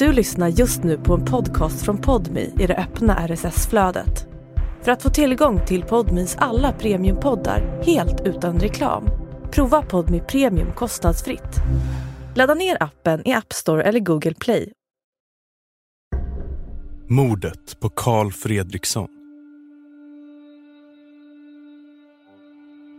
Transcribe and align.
Du 0.00 0.12
lyssnar 0.12 0.48
just 0.48 0.82
nu 0.82 0.98
på 0.98 1.14
en 1.14 1.24
podcast 1.24 1.84
från 1.84 1.98
Podmi 1.98 2.54
i 2.58 2.66
det 2.66 2.76
öppna 2.76 3.28
RSS-flödet. 3.28 4.26
För 4.82 4.92
att 4.92 5.02
få 5.02 5.10
tillgång 5.10 5.66
till 5.66 5.82
Podmis 5.82 6.36
alla 6.38 6.72
premiumpoddar 6.72 7.82
helt 7.82 8.20
utan 8.26 8.60
reklam, 8.60 9.04
prova 9.50 9.82
Podmi 9.82 10.20
Premium 10.20 10.72
kostnadsfritt. 10.72 11.56
Ladda 12.34 12.54
ner 12.54 12.82
appen 12.82 13.28
i 13.28 13.32
App 13.32 13.52
Store 13.52 13.82
eller 13.82 14.00
Google 14.00 14.34
Play. 14.34 14.72
Mordet 17.08 17.80
på 17.80 17.88
Karl 17.88 18.32
Fredriksson. 18.32 19.08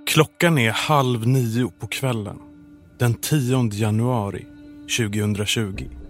Klockan 0.06 0.58
är 0.58 0.72
halv 0.72 1.28
nio 1.28 1.72
på 1.80 1.88
kvällen 1.88 2.38
den 3.00 3.14
10 3.14 3.70
januari 3.74 4.46
2020. 4.98 6.01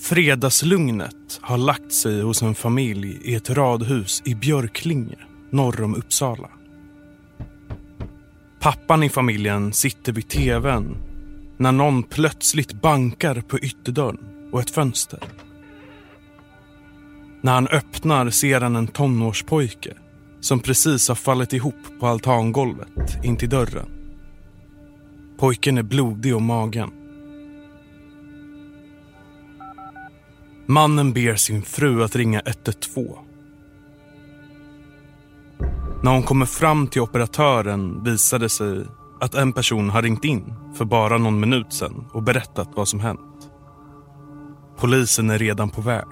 Fredagslugnet 0.00 1.40
har 1.40 1.58
lagt 1.58 1.92
sig 1.92 2.22
hos 2.22 2.42
en 2.42 2.54
familj 2.54 3.18
i 3.24 3.34
ett 3.34 3.50
radhus 3.50 4.22
i 4.24 4.34
Björklinge 4.34 5.16
norr 5.50 5.82
om 5.82 5.94
Uppsala. 5.94 6.48
Pappan 8.60 9.02
i 9.02 9.08
familjen 9.08 9.72
sitter 9.72 10.12
vid 10.12 10.28
tvn 10.28 10.96
när 11.56 11.72
någon 11.72 12.02
plötsligt 12.02 12.72
bankar 12.72 13.40
på 13.40 13.58
ytterdörren 13.58 14.18
och 14.52 14.60
ett 14.60 14.70
fönster. 14.70 15.20
När 17.40 17.52
han 17.52 17.68
öppnar 17.68 18.30
ser 18.30 18.60
han 18.60 18.76
en 18.76 18.86
tonårspojke 18.86 19.94
som 20.40 20.60
precis 20.60 21.08
har 21.08 21.14
fallit 21.14 21.52
ihop 21.52 22.00
på 22.00 22.06
altangolvet 22.06 23.24
intill 23.24 23.48
dörren. 23.48 23.88
Pojken 25.38 25.78
är 25.78 25.82
blodig 25.82 26.36
om 26.36 26.44
magen. 26.44 26.90
Mannen 30.66 31.12
ber 31.12 31.34
sin 31.34 31.62
fru 31.62 32.04
att 32.04 32.16
ringa 32.16 32.40
112. 32.40 33.06
När 36.02 36.12
hon 36.12 36.22
kommer 36.22 36.46
fram 36.46 36.86
till 36.86 37.02
operatören 37.02 38.04
visar 38.04 38.38
det 38.38 38.48
sig 38.48 38.84
att 39.20 39.34
en 39.34 39.52
person 39.52 39.90
har 39.90 40.02
ringt 40.02 40.24
in 40.24 40.54
för 40.74 40.84
bara 40.84 41.18
någon 41.18 41.40
minut 41.40 41.72
sedan 41.72 42.04
och 42.12 42.22
berättat 42.22 42.68
vad 42.74 42.88
som 42.88 43.00
hänt. 43.00 43.50
Polisen 44.76 45.30
är 45.30 45.38
redan 45.38 45.70
på 45.70 45.80
väg. 45.80 46.06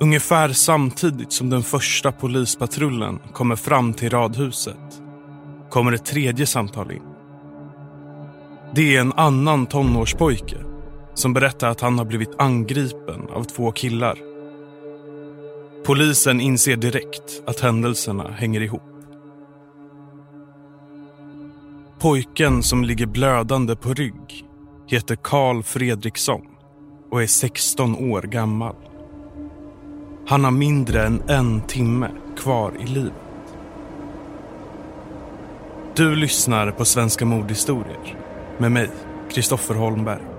Ungefär 0.00 0.48
samtidigt 0.48 1.32
som 1.32 1.50
den 1.50 1.62
första 1.62 2.12
polispatrullen 2.12 3.18
kommer 3.32 3.56
fram 3.56 3.92
till 3.94 4.10
radhuset 4.10 5.02
kommer 5.70 5.92
ett 5.92 6.04
tredje 6.04 6.46
samtal 6.46 6.90
in. 6.90 7.15
Det 8.74 8.96
är 8.96 9.00
en 9.00 9.12
annan 9.12 9.66
tonårspojke 9.66 10.56
som 11.14 11.32
berättar 11.32 11.68
att 11.68 11.80
han 11.80 11.98
har 11.98 12.04
blivit 12.04 12.34
angripen 12.38 13.28
av 13.34 13.44
två 13.44 13.72
killar. 13.72 14.18
Polisen 15.84 16.40
inser 16.40 16.76
direkt 16.76 17.42
att 17.46 17.60
händelserna 17.60 18.30
hänger 18.30 18.60
ihop. 18.60 18.82
Pojken 21.98 22.62
som 22.62 22.84
ligger 22.84 23.06
blödande 23.06 23.76
på 23.76 23.94
rygg 23.94 24.44
heter 24.86 25.16
Karl 25.16 25.62
Fredriksson 25.62 26.46
och 27.10 27.22
är 27.22 27.26
16 27.26 27.96
år 28.12 28.22
gammal. 28.22 28.74
Han 30.26 30.44
har 30.44 30.50
mindre 30.50 31.06
än 31.06 31.22
en 31.28 31.60
timme 31.60 32.10
kvar 32.36 32.72
i 32.80 32.86
livet. 32.86 33.12
Du 35.94 36.14
lyssnar 36.16 36.70
på 36.70 36.84
Svenska 36.84 37.24
mordhistorier 37.24 38.25
med 38.58 38.70
mig, 38.70 38.88
Kristoffer 39.30 39.74
Holmberg. 39.74 40.35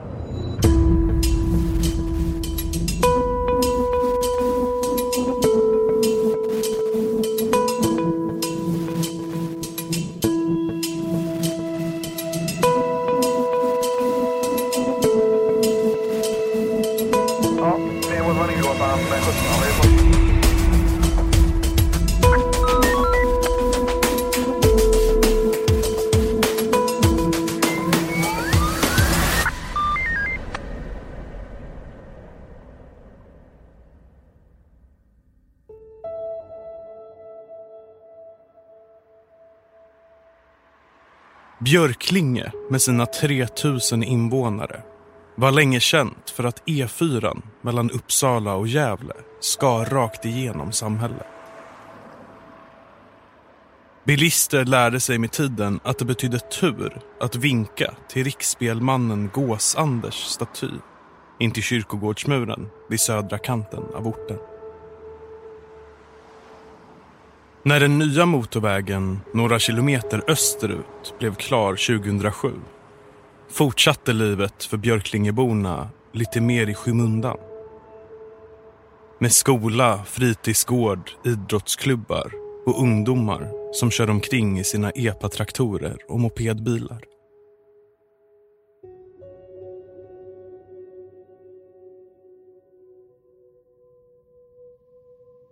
Björklinge 41.68 42.52
med 42.70 42.82
sina 42.82 43.06
3000 43.06 44.04
invånare 44.04 44.82
var 45.36 45.52
länge 45.52 45.80
känt 45.80 46.30
för 46.30 46.44
att 46.44 46.64
E4 46.66 47.42
mellan 47.62 47.92
Uppsala 47.92 48.56
och 48.56 48.68
Gävle 48.68 49.14
skar 49.40 49.86
rakt 49.86 50.26
igenom 50.26 50.72
samhället. 50.72 51.28
Bilister 54.06 54.66
lärde 54.66 55.00
sig 55.00 55.18
med 55.18 55.32
tiden 55.32 55.80
att 55.84 56.00
det 56.00 56.06
betydde 56.06 56.40
tur 56.40 57.02
att 57.20 57.36
vinka 57.36 57.94
till 58.10 58.24
riksspelmannen 58.24 59.30
Gås-Anders 59.34 60.24
staty 60.24 60.72
in 61.40 61.52
till 61.52 61.64
kyrkogårdsmuren 61.64 62.68
vid 62.90 63.00
södra 63.00 63.38
kanten 63.38 63.84
av 63.94 64.08
orten. 64.08 64.38
När 67.68 67.80
den 67.80 68.00
nya 68.00 68.26
motorvägen 68.26 69.20
några 69.34 69.60
kilometer 69.60 70.24
österut 70.28 71.14
blev 71.20 71.36
klar 71.36 72.00
2007 72.00 72.52
fortsatte 73.50 74.14
livet 74.14 74.64
för 74.64 74.78
Björklingeborna 74.78 75.90
lite 76.14 76.42
mer 76.42 76.70
i 76.70 76.74
skymundan. 76.74 77.38
Med 79.20 79.32
skola, 79.32 80.04
fritidsgård, 80.06 81.12
idrottsklubbar 81.26 82.32
och 82.66 82.82
ungdomar 82.82 83.74
som 83.74 83.92
kör 83.92 84.10
omkring 84.10 84.60
i 84.60 84.64
sina 84.64 84.90
epatraktorer 84.90 85.98
och 86.10 86.20
mopedbilar. 86.20 87.17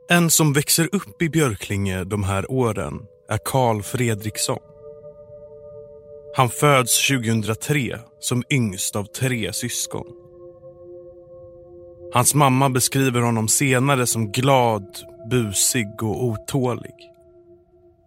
En 0.10 0.30
som 0.30 0.54
växer 0.54 0.90
upp 0.92 1.22
i 1.22 1.30
Björklinge 1.30 2.04
de 2.04 2.24
här 2.24 2.52
åren 2.52 3.02
är 3.30 3.40
Karl 3.46 3.82
Fredriksson. 3.82 4.60
Han 6.36 6.50
föds 6.50 7.08
2003 7.08 8.00
som 8.20 8.44
yngst 8.50 8.96
av 8.96 9.04
tre 9.04 9.54
syskon. 9.54 10.08
Hans 12.14 12.36
mamma 12.36 12.70
beskriver 12.70 13.22
honom 13.22 13.48
senare 13.48 14.08
som 14.08 14.32
glad, 14.32 14.98
busig 15.30 16.04
och 16.04 16.24
otålig. 16.24 16.96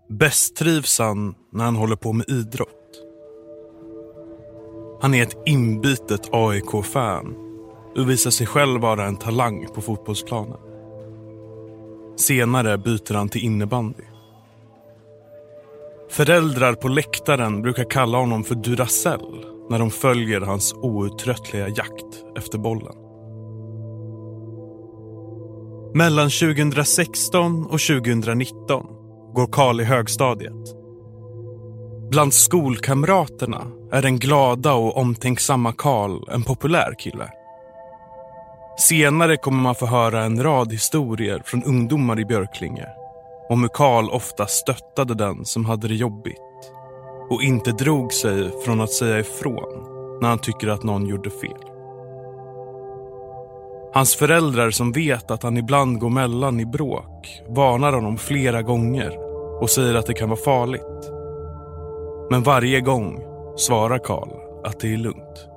Bäst 0.08 0.56
trivs 0.56 0.98
han 0.98 1.34
när 1.52 1.64
han 1.64 1.76
håller 1.76 1.96
på 1.96 2.12
med 2.12 2.28
idrott. 2.28 3.02
Han 5.00 5.14
är 5.14 5.22
ett 5.22 5.36
inbitet 5.46 6.28
AIK-fan 6.32 7.34
och 7.96 8.10
visar 8.10 8.30
sig 8.30 8.46
själv 8.46 8.80
vara 8.80 9.06
en 9.06 9.16
talang 9.16 9.66
på 9.74 9.80
fotbollsplanen. 9.80 10.67
Senare 12.18 12.78
byter 12.78 13.14
han 13.14 13.28
till 13.28 13.44
innebandy. 13.44 14.02
Föräldrar 16.10 16.74
på 16.74 16.88
läktaren 16.88 17.62
brukar 17.62 17.90
kalla 17.90 18.18
honom 18.18 18.44
för 18.44 18.54
Duracell 18.54 19.46
när 19.70 19.78
de 19.78 19.90
följer 19.90 20.40
hans 20.40 20.72
outtröttliga 20.74 21.68
jakt 21.68 22.24
efter 22.36 22.58
bollen. 22.58 22.94
Mellan 25.94 26.30
2016 26.30 27.64
och 27.64 27.80
2019 27.80 28.86
går 29.34 29.52
Karl 29.52 29.80
i 29.80 29.84
högstadiet. 29.84 30.74
Bland 32.10 32.34
skolkamraterna 32.34 33.62
är 33.92 34.02
den 34.02 34.18
glada 34.18 34.72
och 34.72 34.96
omtänksamma 34.96 35.72
Karl 35.72 36.30
en 36.30 36.42
populär 36.42 36.94
kille. 36.98 37.30
Senare 38.78 39.36
kommer 39.36 39.62
man 39.62 39.74
få 39.74 39.86
höra 39.86 40.24
en 40.24 40.42
rad 40.42 40.72
historier 40.72 41.42
från 41.44 41.64
ungdomar 41.64 42.20
i 42.20 42.24
Björklinge 42.24 42.86
om 43.48 43.62
hur 43.62 43.68
Karl 43.68 44.10
ofta 44.10 44.46
stöttade 44.46 45.14
den 45.14 45.44
som 45.44 45.64
hade 45.64 45.88
det 45.88 45.94
jobbigt 45.94 46.72
och 47.30 47.42
inte 47.42 47.72
drog 47.72 48.12
sig 48.12 48.50
från 48.64 48.80
att 48.80 48.92
säga 48.92 49.18
ifrån 49.18 49.84
när 50.20 50.28
han 50.28 50.38
tycker 50.38 50.68
att 50.68 50.82
någon 50.82 51.06
gjorde 51.06 51.30
fel. 51.30 51.64
Hans 53.94 54.16
föräldrar 54.16 54.70
som 54.70 54.92
vet 54.92 55.30
att 55.30 55.42
han 55.42 55.56
ibland 55.56 56.00
går 56.00 56.10
mellan 56.10 56.60
i 56.60 56.66
bråk 56.66 57.42
varnar 57.48 57.92
honom 57.92 58.16
flera 58.16 58.62
gånger 58.62 59.18
och 59.62 59.70
säger 59.70 59.94
att 59.94 60.06
det 60.06 60.14
kan 60.14 60.28
vara 60.28 60.40
farligt. 60.40 61.10
Men 62.30 62.42
varje 62.42 62.80
gång 62.80 63.20
svarar 63.56 63.98
Karl 63.98 64.28
att 64.64 64.80
det 64.80 64.92
är 64.92 64.96
lugnt. 64.96 65.48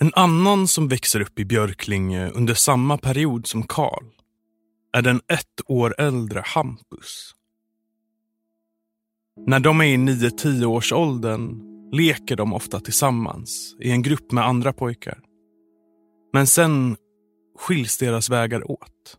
En 0.00 0.12
annan 0.14 0.68
som 0.68 0.88
växer 0.88 1.20
upp 1.20 1.38
i 1.38 1.44
Björklinge 1.44 2.30
under 2.30 2.54
samma 2.54 2.98
period 2.98 3.46
som 3.46 3.62
Karl 3.62 4.04
är 4.92 5.02
den 5.02 5.16
ett 5.16 5.60
år 5.66 5.94
äldre 5.98 6.42
Hampus. 6.44 7.34
När 9.46 9.60
de 9.60 9.80
är 9.80 9.84
i 9.84 9.96
9-10 9.96 10.64
års 10.64 10.92
åldern 10.92 11.62
leker 11.92 12.36
de 12.36 12.52
ofta 12.52 12.80
tillsammans 12.80 13.76
i 13.80 13.90
en 13.90 14.02
grupp 14.02 14.32
med 14.32 14.46
andra 14.46 14.72
pojkar. 14.72 15.18
Men 16.32 16.46
sen 16.46 16.96
skiljs 17.58 17.98
deras 17.98 18.30
vägar 18.30 18.70
åt. 18.70 19.16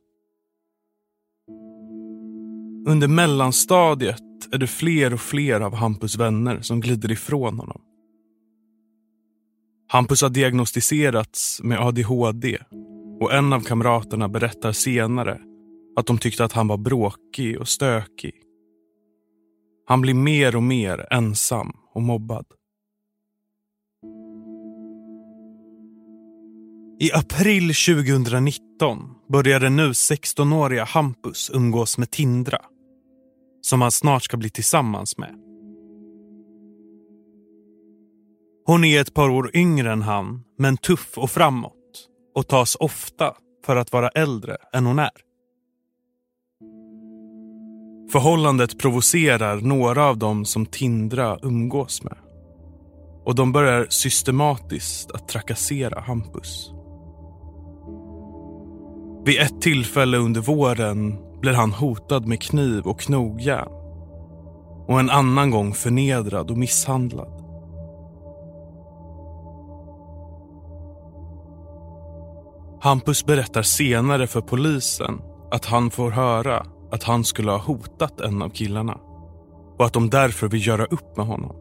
Under 2.87 3.07
mellanstadiet 3.07 4.23
är 4.51 4.57
det 4.57 4.67
fler 4.67 5.13
och 5.13 5.21
fler 5.21 5.61
av 5.61 5.75
Hampus 5.75 6.15
vänner 6.15 6.61
som 6.61 6.81
glider 6.81 7.11
ifrån 7.11 7.59
honom. 7.59 7.81
Hampus 9.91 10.21
har 10.21 10.30
diagnostiserats 10.30 11.62
med 11.63 11.80
ADHD 11.80 12.57
och 13.19 13.33
en 13.33 13.53
av 13.53 13.62
kamraterna 13.62 14.30
berättar 14.30 14.71
senare 14.71 15.41
att 15.95 16.06
de 16.06 16.18
tyckte 16.18 16.45
att 16.45 16.51
han 16.51 16.68
var 16.68 16.77
bråkig 16.77 17.59
och 17.59 17.68
stökig. 17.68 18.33
Han 19.88 20.01
blir 20.01 20.13
mer 20.13 20.56
och 20.56 20.63
mer 20.63 21.07
ensam 21.12 21.71
och 21.94 22.01
mobbad. 22.01 22.45
I 27.00 27.12
april 27.13 27.74
2019 27.74 29.15
började 29.31 29.69
nu 29.69 29.92
16-åriga 29.92 30.83
Hampus 30.83 31.51
umgås 31.53 31.97
med 31.97 32.12
Tindra 32.12 32.62
som 33.62 33.81
han 33.81 33.92
snart 33.92 34.24
ska 34.24 34.38
bli 34.38 34.50
tillsammans 34.50 35.18
med. 35.18 35.48
Hon 38.69 38.83
är 38.83 39.01
ett 39.01 39.13
par 39.13 39.30
år 39.30 39.51
yngre 39.54 39.92
än 39.92 40.01
han, 40.01 40.44
men 40.57 40.77
tuff 40.77 41.18
och 41.18 41.31
framåt 41.31 41.74
och 42.36 42.48
tas 42.48 42.75
ofta 42.75 43.33
för 43.66 43.75
att 43.75 43.94
vara 43.94 44.10
äldre 44.10 44.57
än 44.74 44.86
hon 44.86 45.00
är. 45.00 45.10
Förhållandet 48.12 48.80
provocerar 48.80 49.62
några 49.62 50.06
av 50.06 50.18
dem 50.18 50.45
som 50.45 50.66
Tindra 50.66 51.38
umgås 51.44 52.04
med. 52.04 52.18
Och 53.25 53.36
de 53.36 53.51
börjar 53.51 53.88
systematiskt 53.89 55.12
att 55.12 55.27
trakassera 55.27 56.00
Hampus. 56.01 56.71
Vid 59.25 59.39
ett 59.39 59.62
tillfälle 59.62 60.18
under 60.18 60.42
våren 60.42 61.18
blir 61.42 61.54
han 61.54 61.71
hotad 61.71 62.27
med 62.27 62.42
kniv 62.42 62.88
och 62.88 63.00
knogjärn. 63.00 63.71
Och 64.88 65.00
en 65.00 65.10
annan 65.10 65.51
gång 65.51 65.74
förnedrad 65.74 66.51
och 66.51 66.57
misshandlad. 66.57 67.38
Hampus 72.81 73.25
berättar 73.25 73.61
senare 73.61 74.27
för 74.27 74.41
polisen 74.41 75.21
att 75.51 75.65
han 75.65 75.91
får 75.91 76.11
höra 76.11 76.65
att 76.91 77.03
han 77.03 77.23
skulle 77.23 77.51
ha 77.51 77.57
hotat 77.57 78.21
en 78.21 78.41
av 78.41 78.49
killarna 78.49 78.97
och 79.77 79.85
att 79.85 79.93
de 79.93 80.09
därför 80.09 80.47
vill 80.47 80.67
göra 80.67 80.85
upp 80.85 81.17
med 81.17 81.25
honom. 81.25 81.55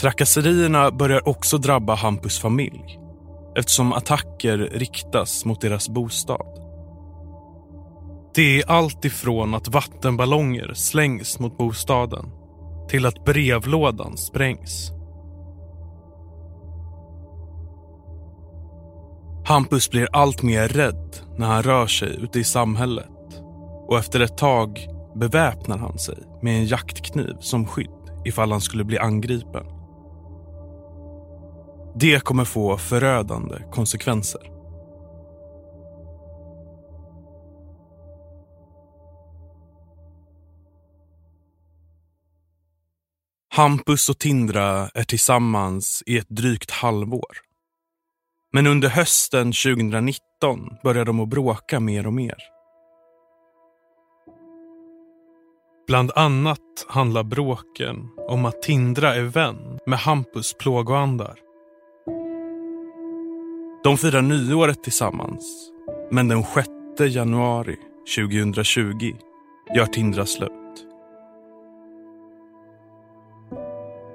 Trakasserierna 0.00 0.90
börjar 0.90 1.28
också 1.28 1.58
drabba 1.58 1.94
Hampus 1.94 2.38
familj 2.40 2.98
eftersom 3.56 3.92
attacker 3.92 4.58
riktas 4.58 5.44
mot 5.44 5.60
deras 5.60 5.88
bostad. 5.88 6.60
Det 8.34 8.60
är 8.60 8.70
allt 8.70 9.04
ifrån 9.04 9.54
att 9.54 9.68
vattenballonger 9.68 10.74
slängs 10.74 11.38
mot 11.38 11.58
bostaden 11.58 12.30
till 12.88 13.06
att 13.06 13.24
brevlådan 13.24 14.16
sprängs. 14.16 14.93
Hampus 19.46 19.90
blir 19.90 20.08
allt 20.12 20.42
mer 20.42 20.68
rädd 20.68 21.16
när 21.38 21.46
han 21.46 21.62
rör 21.62 21.86
sig 21.86 22.16
ute 22.22 22.38
i 22.38 22.44
samhället 22.44 23.08
och 23.88 23.98
efter 23.98 24.20
ett 24.20 24.38
tag 24.38 24.88
beväpnar 25.14 25.78
han 25.78 25.98
sig 25.98 26.18
med 26.42 26.58
en 26.58 26.66
jaktkniv 26.66 27.34
som 27.40 27.66
skydd 27.66 28.10
ifall 28.24 28.52
han 28.52 28.60
skulle 28.60 28.84
bli 28.84 28.98
angripen. 28.98 29.66
Det 31.96 32.24
kommer 32.24 32.44
få 32.44 32.76
förödande 32.76 33.56
konsekvenser. 33.72 34.50
Hampus 43.50 44.08
och 44.08 44.18
Tindra 44.18 44.88
är 44.94 45.04
tillsammans 45.04 46.02
i 46.06 46.18
ett 46.18 46.28
drygt 46.28 46.70
halvår. 46.70 47.53
Men 48.54 48.66
under 48.66 48.88
hösten 48.88 49.52
2019 49.52 50.76
börjar 50.82 51.04
de 51.04 51.20
att 51.20 51.28
bråka 51.28 51.80
mer 51.80 52.06
och 52.06 52.12
mer. 52.12 52.36
Bland 55.86 56.10
annat 56.14 56.86
handlar 56.88 57.22
bråken 57.22 58.08
om 58.28 58.44
att 58.44 58.62
Tindra 58.62 59.14
är 59.14 59.22
vän 59.22 59.78
med 59.86 59.98
Hampus 59.98 60.54
plågoandar. 60.58 61.34
De 63.84 63.98
firar 63.98 64.22
nyåret 64.22 64.82
tillsammans, 64.82 65.70
men 66.10 66.28
den 66.28 66.44
6 66.44 66.68
januari 67.14 67.76
2020 68.16 69.12
gör 69.76 69.86
Tindra 69.86 70.26
slut. 70.26 70.86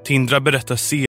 Tindra 0.03 0.39
berättar 0.39 0.75
senare 0.75 1.08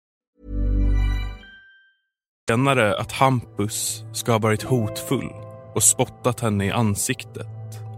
att 2.99 3.11
Hampus 3.11 4.03
ska 4.13 4.31
ha 4.31 4.39
varit 4.39 4.63
hotfull 4.63 5.29
och 5.75 5.83
spottat 5.83 6.39
henne 6.39 6.65
i 6.65 6.71
ansiktet 6.71 7.47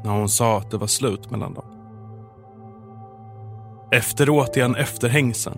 när 0.04 0.12
hon 0.12 0.30
sa 0.30 0.58
att 0.58 0.72
det 0.72 0.78
var 0.78 0.88
slut 0.88 1.32
mellan 1.32 1.54
dem. 1.54 1.66
Efteråt 3.92 4.58
är 4.58 4.62
han 4.62 4.76
efterhängsen. 4.76 5.58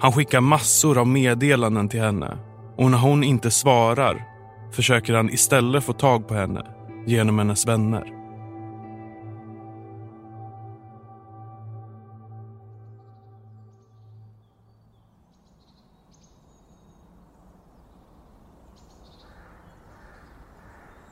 Han 0.00 0.12
skickar 0.12 0.40
massor 0.40 0.98
av 0.98 1.06
meddelanden 1.06 1.88
till 1.88 2.00
henne 2.00 2.38
och 2.76 2.90
när 2.90 2.98
hon 2.98 3.24
inte 3.24 3.50
svarar 3.50 4.24
försöker 4.72 5.14
han 5.14 5.30
istället 5.30 5.84
få 5.84 5.92
tag 5.92 6.28
på 6.28 6.34
henne 6.34 6.66
genom 7.06 7.38
hennes 7.38 7.66
vänner. 7.66 8.17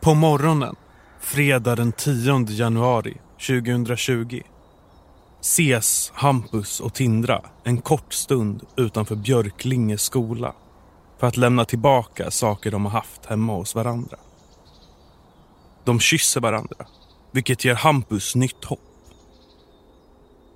På 0.07 0.15
morgonen, 0.15 0.77
fredag 1.21 1.77
den 1.77 1.93
10 1.93 2.47
januari 2.49 3.17
2020 3.47 4.41
ses 5.41 6.13
Hampus 6.15 6.81
och 6.81 6.95
Tindra 6.95 7.41
en 7.65 7.81
kort 7.81 8.13
stund 8.13 8.63
utanför 8.77 9.17
Björklinge 9.17 9.99
skola 9.99 10.55
för 11.21 11.27
att 11.27 11.37
lämna 11.37 11.65
tillbaka 11.65 12.31
saker 12.31 12.71
de 12.71 12.85
har 12.85 12.93
haft 12.93 13.27
hemma 13.27 13.55
hos 13.55 13.75
varandra. 13.75 14.17
De 15.85 16.01
kysser 16.01 16.41
varandra, 16.41 16.87
vilket 17.33 17.65
ger 17.65 17.75
Hampus 17.75 18.35
nytt 18.35 18.65
hopp. 18.65 18.81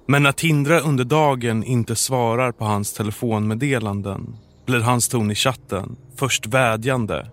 Men 0.07 0.23
när 0.23 0.33
Tindra 0.33 0.81
under 0.81 1.05
dagen 1.05 1.65
inte 1.65 1.97
svarar 1.97 2.53
på 2.53 2.65
hans 2.65 2.93
telefonmeddelanden 2.93 4.37
blir 4.67 4.81
hans 4.81 5.09
ton 5.09 5.31
i 5.31 5.35
chatten 5.35 5.97
först 6.17 6.47
vädjande 6.47 7.27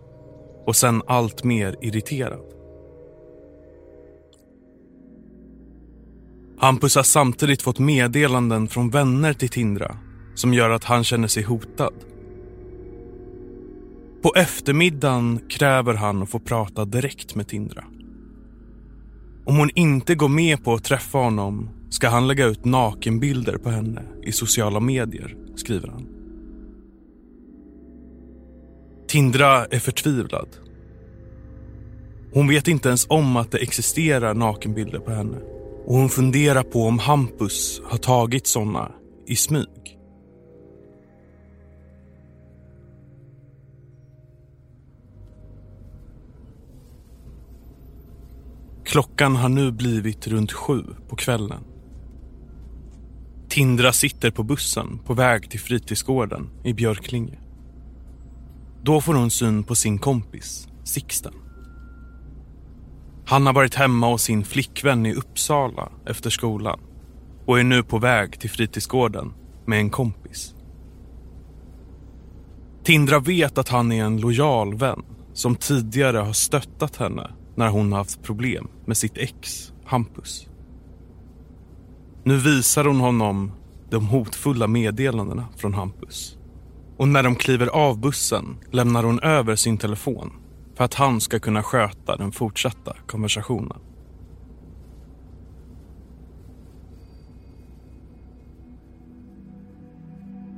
och 0.68 0.76
sen 0.76 1.02
allt 1.08 1.44
mer 1.44 1.76
irriterad. 1.82 2.54
Hampus 6.60 6.96
har 6.96 7.04
samtidigt 7.04 7.62
fått 7.62 7.80
meddelanden 7.80 8.68
från 8.68 8.90
vänner 8.90 9.34
till 9.34 9.50
Tindra 9.50 9.98
som 10.36 10.54
gör 10.54 10.70
att 10.70 10.84
han 10.84 11.04
känner 11.04 11.28
sig 11.28 11.44
hotad. 11.44 11.94
På 14.22 14.34
eftermiddagen 14.36 15.40
kräver 15.50 15.94
han 15.94 16.24
att 16.24 16.30
få 16.30 16.40
prata 16.40 16.86
direkt 16.86 17.36
med 17.36 17.48
Tindra. 17.48 17.84
Om 19.46 19.58
hon 19.58 19.70
inte 19.76 20.16
går 20.16 20.30
med 20.30 20.64
på 20.64 20.74
att 20.74 20.84
träffa 20.84 21.18
honom 21.18 21.70
ska 21.90 22.10
han 22.10 22.28
lägga 22.28 22.46
ut 22.46 22.66
nakenbilder 22.66 23.58
på 23.58 23.70
henne 23.70 24.04
i 24.24 24.32
sociala 24.32 24.80
medier, 24.80 25.36
skriver 25.56 25.88
han. 25.88 26.17
Tindra 29.08 29.66
är 29.66 29.80
förtvivlad. 29.80 30.48
Hon 32.34 32.48
vet 32.48 32.68
inte 32.68 32.88
ens 32.88 33.08
om 33.10 33.38
att 33.38 33.52
det 33.52 33.58
existerar 33.58 34.34
nakenbilder 34.34 35.00
på 35.00 35.12
henne 35.12 35.38
och 35.86 35.96
hon 35.96 36.10
funderar 36.10 36.64
på 36.64 36.84
om 36.84 37.00
Hampus 37.00 37.82
har 37.86 37.98
tagit 37.98 38.48
såna 38.48 38.92
i 39.28 39.36
smyg. 39.36 39.98
Klockan 48.86 49.36
har 49.36 49.50
nu 49.50 49.72
blivit 49.72 50.28
runt 50.28 50.52
sju 50.52 50.84
på 51.10 51.16
kvällen. 51.16 51.64
Tindra 53.50 53.94
sitter 53.94 54.32
på 54.32 54.44
bussen 54.44 55.00
på 55.06 55.14
väg 55.14 55.50
till 55.50 55.60
fritidsgården 55.60 56.50
i 56.64 56.74
Björklinge. 56.74 57.40
Då 58.84 59.02
får 59.02 59.14
hon 59.14 59.30
syn 59.30 59.64
på 59.64 59.76
sin 59.76 59.98
kompis, 59.98 60.68
Sixten. 60.84 61.34
Han 63.26 63.46
har 63.46 63.54
varit 63.54 63.76
hemma 63.76 64.08
hos 64.08 64.24
sin 64.24 64.44
flickvän 64.44 65.06
i 65.06 65.14
Uppsala 65.14 65.90
efter 66.06 66.30
skolan 66.30 66.80
och 67.46 67.60
är 67.60 67.64
nu 67.64 67.84
på 67.84 67.98
väg 67.98 68.40
till 68.40 68.50
fritidsgården 68.50 69.34
med 69.66 69.80
en 69.80 69.90
kompis. 69.90 70.56
Tindra 72.84 73.20
vet 73.20 73.58
att 73.58 73.70
han 73.70 73.92
är 73.92 74.04
en 74.04 74.22
lojal 74.22 74.76
vän 74.76 75.04
som 75.34 75.56
tidigare 75.56 76.18
har 76.18 76.34
stöttat 76.34 76.96
henne 76.96 77.32
när 77.56 77.68
hon 77.68 77.92
har 77.92 78.00
haft 78.00 78.24
problem 78.24 78.68
med 78.86 78.98
sitt 78.98 79.18
ex, 79.18 79.72
Hampus. 79.86 80.48
Nu 82.24 82.38
visar 82.38 82.86
hon 82.86 83.00
honom 83.00 83.52
de 83.90 84.08
hotfulla 84.08 84.68
meddelandena 84.68 85.48
från 85.58 85.74
Hampus. 85.74 86.37
Och 86.98 87.08
när 87.08 87.24
de 87.24 87.36
kliver 87.36 87.68
av 87.68 88.00
bussen 88.00 88.58
lämnar 88.72 89.04
hon 89.04 89.20
över 89.20 89.56
sin 89.56 89.78
telefon 89.78 90.34
för 90.76 90.84
att 90.84 90.94
han 90.94 91.22
ska 91.22 91.40
kunna 91.40 91.64
sköta 91.64 92.18
den 92.18 92.32
fortsatta 92.32 92.96
konversationen. 93.08 93.80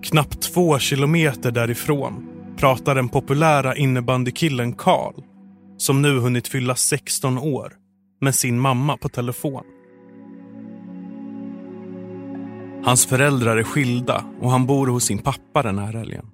Knappt 0.04 0.42
två 0.42 0.80
kilometer 0.80 1.52
därifrån 1.52 2.30
pratar 2.58 2.96
den 2.96 3.10
populära 3.10 3.76
innebandykillen 3.76 4.74
Karl, 4.74 5.14
som 5.78 6.02
nu 6.02 6.20
hunnit 6.20 6.48
fylla 6.48 6.76
16 6.76 7.38
år, 7.38 7.74
med 8.22 8.36
sin 8.36 8.60
mamma 8.60 8.98
på 8.98 9.10
telefon. 9.10 9.64
Hans 12.84 13.06
föräldrar 13.06 13.58
är 13.58 13.64
skilda 13.64 14.26
och 14.42 14.52
han 14.52 14.66
bor 14.66 14.88
hos 14.88 15.04
sin 15.04 15.20
pappa 15.20 15.64
den 15.64 15.80
här 15.80 15.94
helgen. 15.94 16.26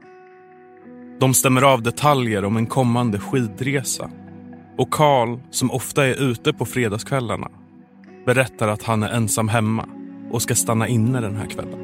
De 1.19 1.33
stämmer 1.33 1.61
av 1.61 1.81
detaljer 1.81 2.45
om 2.45 2.57
en 2.57 2.65
kommande 2.65 3.19
skidresa. 3.19 4.09
Och 4.77 4.91
Karl, 4.91 5.39
som 5.51 5.71
ofta 5.71 6.05
är 6.05 6.21
ute 6.21 6.53
på 6.53 6.65
fredagskvällarna, 6.65 7.47
berättar 8.25 8.67
att 8.67 8.83
han 8.83 9.03
är 9.03 9.09
ensam 9.09 9.49
hemma 9.49 9.85
och 10.31 10.41
ska 10.41 10.55
stanna 10.55 10.87
inne 10.87 11.21
den 11.21 11.35
här 11.35 11.45
kvällen. 11.45 11.79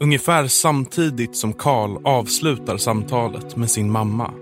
Ungefär 0.00 0.46
samtidigt 0.46 1.36
som 1.36 1.52
Karl 1.52 1.98
avslutar 2.04 2.76
samtalet 2.76 3.56
med 3.56 3.70
sin 3.70 3.90
mamma 3.90 4.32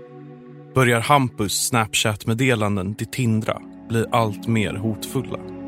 börjar 0.75 0.99
Hampus 0.99 1.67
Snapchat-meddelanden 1.67 2.95
till 2.95 3.07
Tindra 3.07 3.61
bli 3.89 4.05
allt 4.11 4.47
mer 4.47 4.73
hotfulla. 4.73 5.58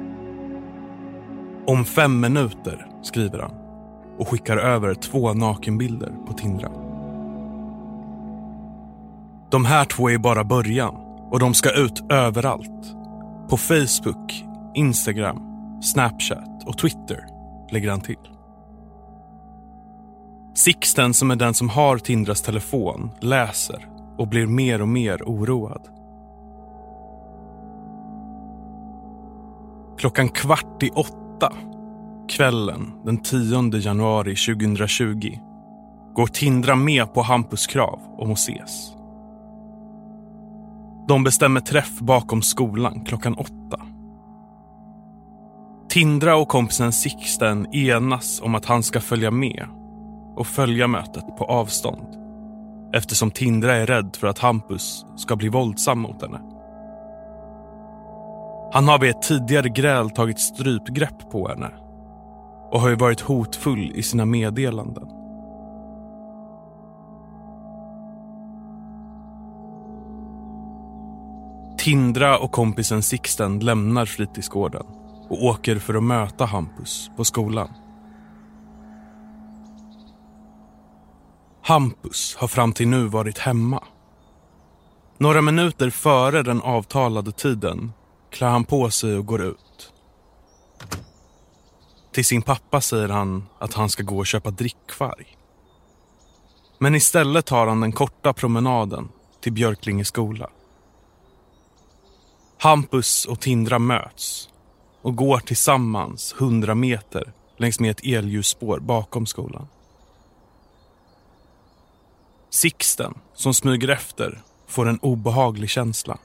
Om 1.67 1.85
fem 1.85 2.19
minuter, 2.19 2.87
skriver 3.01 3.39
han 3.39 3.51
och 4.17 4.27
skickar 4.27 4.57
över 4.57 4.93
två 4.93 5.33
nakenbilder 5.33 6.13
på 6.27 6.33
Tindra. 6.33 6.71
De 9.51 9.65
här 9.65 9.85
två 9.85 10.09
är 10.09 10.17
bara 10.17 10.43
början 10.43 10.95
och 11.31 11.39
de 11.39 11.53
ska 11.53 11.71
ut 11.71 12.03
överallt. 12.11 12.95
På 13.49 13.57
Facebook, 13.57 14.45
Instagram, 14.75 15.39
Snapchat 15.81 16.63
och 16.65 16.77
Twitter 16.77 17.25
lägger 17.71 17.89
han 17.89 18.01
till. 18.01 18.29
Sixten 20.55 21.13
som 21.13 21.31
är 21.31 21.35
den 21.35 21.53
som 21.53 21.69
har 21.69 21.97
Tindras 21.97 22.41
telefon 22.41 23.11
läser 23.19 23.87
och 24.17 24.27
blir 24.27 24.45
mer 24.45 24.81
och 24.81 24.87
mer 24.87 25.23
oroad. 25.25 25.87
Klockan 29.97 30.29
kvart 30.29 30.83
i 30.83 30.89
åtta 30.89 31.20
kvällen 32.29 32.91
den 33.05 33.17
10 33.17 33.77
januari 33.77 34.35
2020 34.35 35.37
går 36.15 36.27
Tindra 36.27 36.75
med 36.75 37.13
på 37.13 37.21
Hampus 37.21 37.67
krav 37.67 37.99
om 38.17 38.31
att 38.31 38.37
ses. 38.37 38.91
De 41.07 41.23
bestämmer 41.23 41.61
träff 41.61 41.99
bakom 41.99 42.41
skolan 42.41 43.05
klockan 43.05 43.33
åtta. 43.33 43.81
Tindra 45.89 46.35
och 46.35 46.47
kompisen 46.47 46.91
Sixten 46.91 47.75
enas 47.75 48.41
om 48.41 48.55
att 48.55 48.65
han 48.65 48.83
ska 48.83 49.01
följa 49.01 49.31
med 49.31 49.67
och 50.35 50.47
följa 50.47 50.87
mötet 50.87 51.37
på 51.37 51.45
avstånd 51.45 52.07
eftersom 52.93 53.31
Tindra 53.31 53.75
är 53.75 53.85
rädd 53.85 54.15
för 54.19 54.27
att 54.27 54.39
Hampus 54.39 55.05
ska 55.17 55.35
bli 55.35 55.49
våldsam 55.49 55.99
mot 55.99 56.21
henne. 56.21 56.50
Han 58.73 58.87
har 58.87 58.99
vid 58.99 59.09
ett 59.09 59.21
tidigare 59.21 59.69
gräl 59.69 60.09
tagit 60.09 60.39
strypgrepp 60.39 61.31
på 61.31 61.47
henne 61.47 61.71
och 62.71 62.81
har 62.81 62.89
ju 62.89 62.95
varit 62.95 63.21
hotfull 63.21 63.91
i 63.95 64.03
sina 64.03 64.25
meddelanden. 64.25 65.07
Tindra 71.77 72.37
och 72.37 72.51
kompisen 72.51 73.01
Sixten 73.01 73.59
lämnar 73.59 74.05
fritidsgården 74.05 74.85
och 75.29 75.45
åker 75.45 75.79
för 75.79 75.93
att 75.93 76.03
möta 76.03 76.45
Hampus 76.45 77.11
på 77.17 77.23
skolan. 77.23 77.69
Hampus 81.61 82.35
har 82.39 82.47
fram 82.47 82.73
till 82.73 82.87
nu 82.87 83.07
varit 83.07 83.37
hemma. 83.37 83.83
Några 85.17 85.41
minuter 85.41 85.89
före 85.89 86.43
den 86.43 86.61
avtalade 86.61 87.31
tiden 87.31 87.91
klär 88.31 88.49
han 88.49 88.63
på 88.63 88.89
sig 88.89 89.17
och 89.17 89.25
går 89.25 89.41
ut. 89.41 89.93
Till 92.11 92.25
sin 92.25 92.41
pappa 92.41 92.81
säger 92.81 93.09
han 93.09 93.45
att 93.59 93.73
han 93.73 93.89
ska 93.89 94.03
gå 94.03 94.17
och 94.17 94.27
köpa 94.27 94.51
drickvarg. 94.51 95.37
Men 96.79 96.95
istället 96.95 97.45
tar 97.45 97.67
han 97.67 97.81
den 97.81 97.91
korta 97.91 98.33
promenaden 98.33 99.09
till 99.41 99.53
Björklinge 99.53 100.05
skola. 100.05 100.49
Hampus 102.57 103.25
och 103.25 103.39
Tindra 103.39 103.79
möts 103.79 104.49
och 105.01 105.15
går 105.15 105.39
tillsammans 105.39 106.35
hundra 106.37 106.75
meter 106.75 107.33
längs 107.57 107.79
med 107.79 107.91
ett 107.91 108.05
elljusspår 108.05 108.79
bakom 108.79 109.25
skolan. 109.25 109.67
Sixten, 112.49 113.13
som 113.33 113.53
smyger 113.53 113.87
efter, 113.87 114.41
får 114.67 114.89
en 114.89 114.99
obehaglig 114.99 115.69
känsla. 115.69 116.17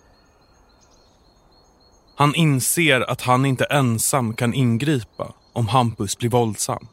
Han 2.18 2.34
inser 2.34 3.00
att 3.00 3.22
han 3.22 3.46
inte 3.46 3.64
ensam 3.64 4.34
kan 4.34 4.54
ingripa 4.54 5.32
om 5.52 5.68
Hampus 5.68 6.18
blir 6.18 6.30
våldsam. 6.30 6.86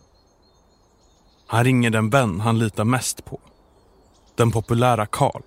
Han 1.48 1.63
ringer 1.63 1.89
den 1.89 2.10
vän 2.10 2.39
han 2.39 2.60
litar 2.60 2.84
mest 2.84 3.25
på. 3.25 3.39
Den 4.36 4.51
populära 4.51 5.06
Karl. 5.06 5.42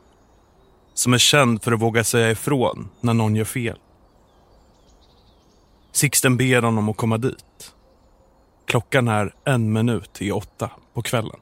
Som 0.94 1.14
är 1.14 1.18
känd 1.18 1.62
för 1.62 1.72
att 1.72 1.80
våga 1.80 2.04
säga 2.04 2.30
ifrån 2.30 2.88
när 3.00 3.14
någon 3.14 3.36
gör 3.36 3.44
fel. 3.44 3.78
Sixten 5.92 6.36
ber 6.36 6.62
honom 6.62 6.88
att 6.88 6.96
komma 6.96 7.18
dit. 7.18 7.74
Klockan 8.66 9.08
är 9.08 9.34
en 9.44 9.72
minut 9.72 10.22
i 10.22 10.32
åtta 10.32 10.70
på 10.94 11.02
kvällen. 11.02 11.40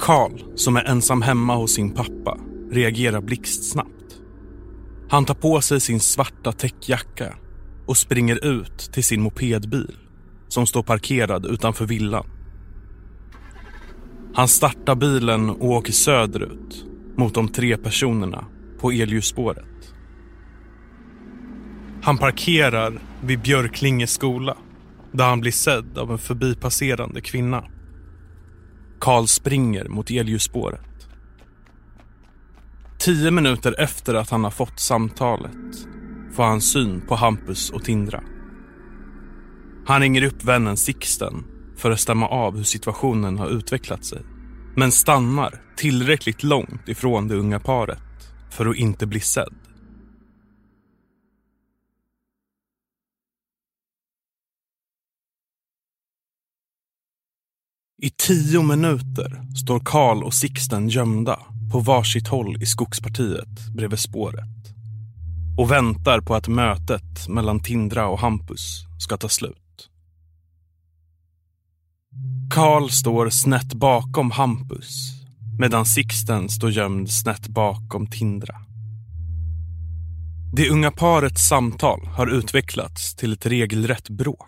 Karl, 0.00 0.42
som 0.54 0.76
är 0.76 0.84
ensam 0.84 1.22
hemma 1.22 1.54
hos 1.54 1.74
sin 1.74 1.90
pappa, 1.90 2.38
reagerar 2.70 3.20
blixtsnabbt. 3.20 4.20
Han 5.08 5.24
tar 5.24 5.34
på 5.34 5.60
sig 5.60 5.80
sin 5.80 6.00
svarta 6.00 6.52
täckjacka 6.52 7.36
och 7.86 7.96
springer 7.96 8.44
ut 8.44 8.78
till 8.78 9.04
sin 9.04 9.22
mopedbil 9.22 9.96
som 10.48 10.66
står 10.66 10.82
parkerad 10.82 11.46
utanför 11.46 11.86
villan. 11.86 12.26
Han 14.34 14.48
startar 14.48 14.94
bilen 14.94 15.50
och 15.50 15.70
åker 15.70 15.92
söderut 15.92 16.84
mot 17.16 17.34
de 17.34 17.48
tre 17.48 17.76
personerna 17.76 18.44
på 18.80 18.90
elljusspåret. 18.90 19.94
Han 22.02 22.18
parkerar 22.18 23.00
vid 23.22 23.40
Björklinge 23.40 24.06
skola 24.06 24.56
där 25.12 25.28
han 25.28 25.40
blir 25.40 25.52
sedd 25.52 25.98
av 25.98 26.12
en 26.12 26.18
förbipasserande 26.18 27.20
kvinna. 27.20 27.64
Karl 28.98 29.26
springer 29.26 29.88
mot 29.88 30.10
elljusspåret. 30.10 30.87
Tio 33.08 33.30
minuter 33.30 33.80
efter 33.80 34.14
att 34.14 34.30
han 34.30 34.44
har 34.44 34.50
fått 34.50 34.80
samtalet 34.80 35.86
får 36.32 36.42
han 36.42 36.60
syn 36.60 37.00
på 37.00 37.14
Hampus 37.14 37.70
och 37.70 37.84
Tindra. 37.84 38.22
Han 39.86 40.00
ringer 40.00 40.22
upp 40.22 40.44
vännen 40.44 40.76
Sixten 40.76 41.44
för 41.76 41.90
att 41.90 42.00
stämma 42.00 42.28
av 42.28 42.56
hur 42.56 42.64
situationen 42.64 43.38
har 43.38 43.48
utvecklat 43.48 44.04
sig. 44.04 44.18
Men 44.76 44.92
stannar 44.92 45.62
tillräckligt 45.76 46.42
långt 46.42 46.88
ifrån 46.88 47.28
det 47.28 47.34
unga 47.34 47.60
paret 47.60 48.32
för 48.50 48.66
att 48.66 48.76
inte 48.76 49.06
bli 49.06 49.20
sedd. 49.20 49.57
I 58.02 58.10
tio 58.10 58.62
minuter 58.62 59.42
står 59.54 59.80
Karl 59.84 60.22
och 60.22 60.34
Sixten 60.34 60.88
gömda 60.88 61.40
på 61.72 61.80
varsitt 61.80 62.28
håll 62.28 62.62
i 62.62 62.66
skogspartiet 62.66 63.68
bredvid 63.76 63.98
spåret 63.98 64.74
och 65.58 65.70
väntar 65.70 66.20
på 66.20 66.34
att 66.34 66.48
mötet 66.48 67.28
mellan 67.28 67.60
Tindra 67.60 68.06
och 68.06 68.18
Hampus 68.18 68.84
ska 68.98 69.16
ta 69.16 69.28
slut. 69.28 69.90
Karl 72.54 72.88
står 72.88 73.30
snett 73.30 73.74
bakom 73.74 74.30
Hampus 74.30 75.12
medan 75.58 75.86
Sixten 75.86 76.48
står 76.48 76.70
gömd 76.70 77.10
snett 77.10 77.48
bakom 77.48 78.06
Tindra. 78.06 78.54
Det 80.54 80.70
unga 80.70 80.90
parets 80.90 81.48
samtal 81.48 82.06
har 82.06 82.26
utvecklats 82.26 83.16
till 83.16 83.32
ett 83.32 83.46
regelrätt 83.46 84.08
bråk. 84.08 84.47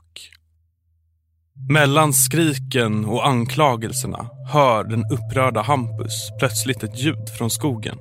Mellan 1.69 2.13
skriken 2.13 3.05
och 3.05 3.27
anklagelserna 3.27 4.31
hör 4.47 4.85
den 4.85 5.05
upprörda 5.11 5.63
Hampus 5.63 6.31
plötsligt 6.39 6.83
ett 6.83 6.99
ljud 6.99 7.29
från 7.39 7.51
skogen. 7.51 7.99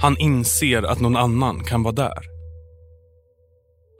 Han 0.00 0.16
inser 0.18 0.82
att 0.82 1.00
någon 1.00 1.16
annan 1.16 1.64
kan 1.64 1.82
vara 1.82 1.94
där. 1.94 2.22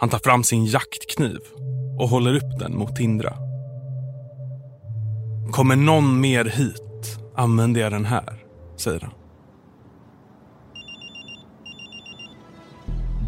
Han 0.00 0.08
tar 0.08 0.18
fram 0.18 0.44
sin 0.44 0.66
jaktkniv 0.66 1.38
och 1.98 2.08
håller 2.08 2.36
upp 2.36 2.58
den 2.58 2.76
mot 2.76 2.96
Tindra. 2.96 3.32
Kommer 5.50 5.76
någon 5.76 6.20
mer 6.20 6.44
hit 6.44 7.18
använder 7.36 7.80
jag 7.80 7.92
den 7.92 8.04
här, 8.04 8.44
säger 8.76 9.00
han. 9.00 9.12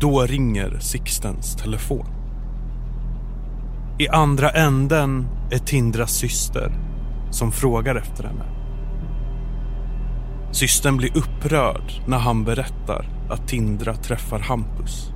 Då 0.01 0.23
ringer 0.23 0.79
Sixtens 0.79 1.57
telefon. 1.57 2.20
I 4.01 4.09
andra 4.09 4.51
änden 4.51 5.27
är 5.51 5.59
Tindras 5.59 6.13
syster 6.13 6.73
som 7.31 7.53
frågar 7.53 7.95
efter 7.95 8.25
henne. 8.25 8.45
Systern 10.53 10.97
blir 10.97 11.17
upprörd 11.17 11.93
när 12.07 12.19
han 12.19 12.45
berättar 12.45 13.07
att 13.31 13.49
Tindra 13.49 13.95
träffar 13.95 14.39
Hampus. 14.39 15.13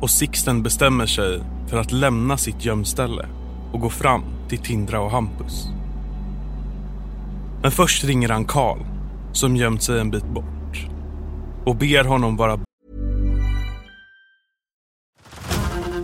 Och 0.00 0.10
Sixten 0.10 0.62
bestämmer 0.62 1.06
sig 1.06 1.42
för 1.66 1.78
att 1.78 1.92
lämna 1.92 2.36
sitt 2.36 2.64
gömställe 2.64 3.26
och 3.72 3.80
gå 3.80 3.90
fram 3.90 4.22
till 4.48 4.58
Tindra 4.58 5.00
och 5.00 5.10
Hampus. 5.10 5.68
Men 7.62 7.70
först 7.70 8.04
ringer 8.04 8.28
han 8.28 8.44
Karl, 8.44 8.78
som 9.32 9.56
gömt 9.56 9.82
sig 9.82 10.00
en 10.00 10.10
bit 10.10 10.26
bort 10.26 10.88
och 11.66 11.76
ber 11.76 12.04
honom 12.04 12.36
vara 12.36 12.60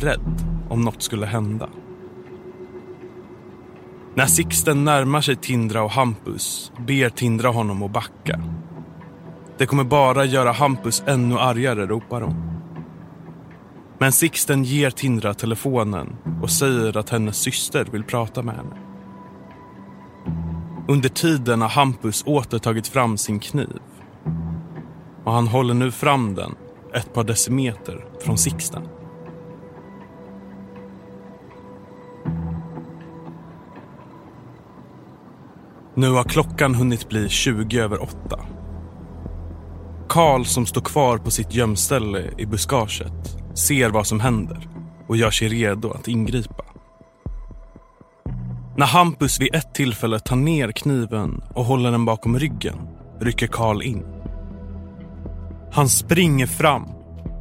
beredd 0.00 0.44
om 0.68 0.80
något 0.80 1.02
skulle 1.02 1.26
hända. 1.26 1.68
När 4.14 4.26
Sixten 4.26 4.84
närmar 4.84 5.20
sig 5.20 5.36
Tindra 5.36 5.82
och 5.82 5.90
Hampus 5.90 6.72
ber 6.86 7.08
Tindra 7.08 7.48
honom 7.48 7.82
att 7.82 7.92
backa. 7.92 8.40
Det 9.58 9.66
kommer 9.66 9.84
bara 9.84 10.24
göra 10.24 10.52
Hampus 10.52 11.02
ännu 11.06 11.38
argare, 11.38 11.86
ropar 11.86 12.20
hon. 12.20 12.34
Men 13.98 14.12
Sixten 14.12 14.64
ger 14.64 14.90
Tindra 14.90 15.34
telefonen 15.34 16.16
och 16.42 16.50
säger 16.50 16.96
att 16.96 17.10
hennes 17.10 17.36
syster 17.36 17.84
vill 17.90 18.04
prata 18.04 18.42
med 18.42 18.54
henne. 18.54 18.76
Under 20.88 21.08
tiden 21.08 21.62
har 21.62 21.68
Hampus 21.68 22.22
åter 22.26 22.58
tagit 22.58 22.88
fram 22.88 23.18
sin 23.18 23.40
kniv. 23.40 23.80
Och 25.24 25.32
han 25.32 25.48
håller 25.48 25.74
nu 25.74 25.90
fram 25.90 26.34
den 26.34 26.54
ett 26.94 27.14
par 27.14 27.24
decimeter 27.24 28.04
från 28.24 28.38
Sixten. 28.38 28.82
Nu 35.98 36.10
har 36.10 36.24
klockan 36.24 36.74
hunnit 36.74 37.08
bli 37.08 37.28
20 37.28 37.80
över 37.80 38.02
åtta. 38.02 38.40
Karl 40.08 40.44
som 40.44 40.66
står 40.66 40.80
kvar 40.80 41.18
på 41.18 41.30
sitt 41.30 41.54
gömställe 41.54 42.30
i 42.38 42.46
buskaget 42.46 43.36
ser 43.54 43.90
vad 43.90 44.06
som 44.06 44.20
händer 44.20 44.68
och 45.08 45.16
gör 45.16 45.30
sig 45.30 45.48
redo 45.48 45.90
att 45.90 46.08
ingripa. 46.08 46.64
När 48.76 48.86
Hampus 48.86 49.40
vid 49.40 49.54
ett 49.54 49.74
tillfälle 49.74 50.18
tar 50.18 50.36
ner 50.36 50.72
kniven 50.72 51.42
och 51.54 51.64
håller 51.64 51.90
den 51.90 52.04
bakom 52.04 52.38
ryggen 52.38 52.88
rycker 53.20 53.46
Karl 53.46 53.82
in. 53.82 54.04
Han 55.72 55.88
springer 55.88 56.46
fram, 56.46 56.88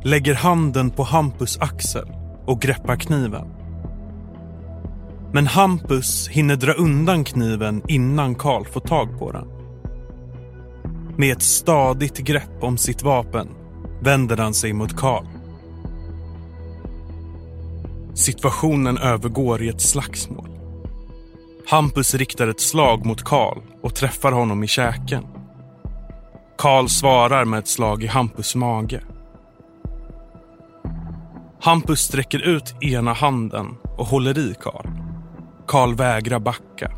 lägger 0.04 0.34
handen 0.34 0.90
på 0.90 1.04
Hampus 1.04 1.58
axel 1.62 2.08
och 2.46 2.62
greppar 2.62 2.96
kniven. 2.96 3.55
Men 5.36 5.48
Hampus 5.48 6.28
hinner 6.28 6.56
dra 6.56 6.74
undan 6.74 7.24
kniven 7.24 7.82
innan 7.88 8.36
Karl 8.36 8.66
får 8.66 8.82
tag 8.82 9.20
på 9.20 9.32
den. 9.32 9.48
Med 11.18 11.38
ett 11.38 11.44
stadigt 11.44 12.18
grepp 12.18 12.64
om 12.64 12.78
sitt 12.78 13.04
vapen 13.04 13.48
vänder 14.02 14.38
han 14.38 14.54
sig 14.54 14.74
mot 14.74 14.98
Karl. 14.98 15.26
Situationen 18.14 18.98
övergår 18.98 19.64
i 19.64 19.70
ett 19.70 19.82
slagsmål. 19.82 20.50
Hampus 21.68 22.16
riktar 22.16 22.48
ett 22.48 22.62
slag 22.62 23.06
mot 23.06 23.24
Karl 23.24 23.58
och 23.82 23.96
träffar 23.96 24.32
honom 24.32 24.64
i 24.64 24.68
käken. 24.68 25.24
Karl 26.58 26.88
svarar 26.88 27.46
med 27.46 27.60
ett 27.60 27.68
slag 27.68 28.04
i 28.04 28.08
Hampus 28.08 28.56
mage. 28.56 29.02
Hampus 31.62 32.00
sträcker 32.00 32.40
ut 32.40 32.76
ena 32.82 33.14
handen 33.14 33.68
och 33.98 34.06
håller 34.06 34.38
i 34.38 34.56
Karl. 34.60 35.05
Karl 35.68 35.96
vägrar 35.96 36.40
backa. 36.40 36.92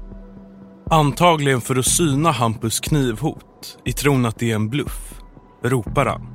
Antagligen 0.90 1.62
för 1.62 1.76
att 1.76 1.86
syna 1.86 2.32
Hampus 2.32 2.80
knivhot 2.80 3.78
i 3.86 3.94
tron 3.94 4.26
att 4.26 4.40
det 4.40 4.52
är 4.52 4.56
en 4.56 4.70
bluff 4.70 5.22
ropar 5.64 6.06
han. 6.06 6.28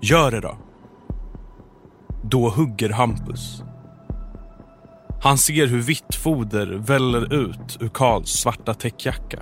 Gör 0.00 0.30
det 0.30 0.40
då. 0.40 0.58
Då 2.24 2.48
hugger 2.48 2.90
Hampus. 2.90 3.62
Han 5.22 5.38
ser 5.38 5.66
hur 5.66 5.80
vitt 5.80 6.14
foder 6.14 6.66
väller 6.66 7.34
ut 7.34 7.76
ur 7.80 7.88
Karls 7.88 8.30
svarta 8.30 8.74
täckjacka. 8.74 9.40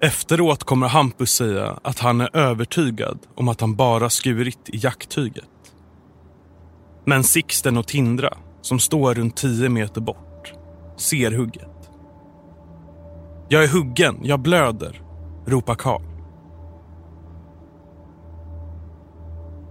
Efteråt 0.00 0.64
kommer 0.64 0.88
Hampus 0.88 1.30
säga 1.30 1.78
att 1.82 1.98
han 1.98 2.20
är 2.20 2.36
övertygad 2.36 3.18
om 3.34 3.48
att 3.48 3.60
han 3.60 3.76
bara 3.76 4.10
skurit 4.10 4.68
i 4.68 4.76
jacktyget. 4.76 5.44
Men 7.04 7.24
Sixten 7.24 7.76
och 7.76 7.86
Tindra, 7.86 8.36
som 8.66 8.78
står 8.78 9.14
runt 9.14 9.36
10 9.36 9.68
meter 9.68 10.00
bort, 10.00 10.52
ser 10.96 11.32
hugget. 11.32 11.90
Jag 13.48 13.64
är 13.64 13.68
huggen, 13.68 14.18
jag 14.22 14.40
blöder, 14.40 15.02
ropar 15.46 15.74
Karl. 15.74 16.02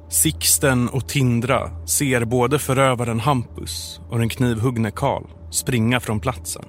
Sixten 0.09 0.89
och 0.89 1.07
Tindra 1.07 1.85
ser 1.87 2.25
både 2.25 2.59
förövaren 2.59 3.19
Hampus 3.19 4.01
och 4.09 4.19
den 4.19 4.29
knivhuggne 4.29 4.91
Karl 4.91 5.23
springa 5.51 5.99
från 5.99 6.19
platsen. 6.19 6.65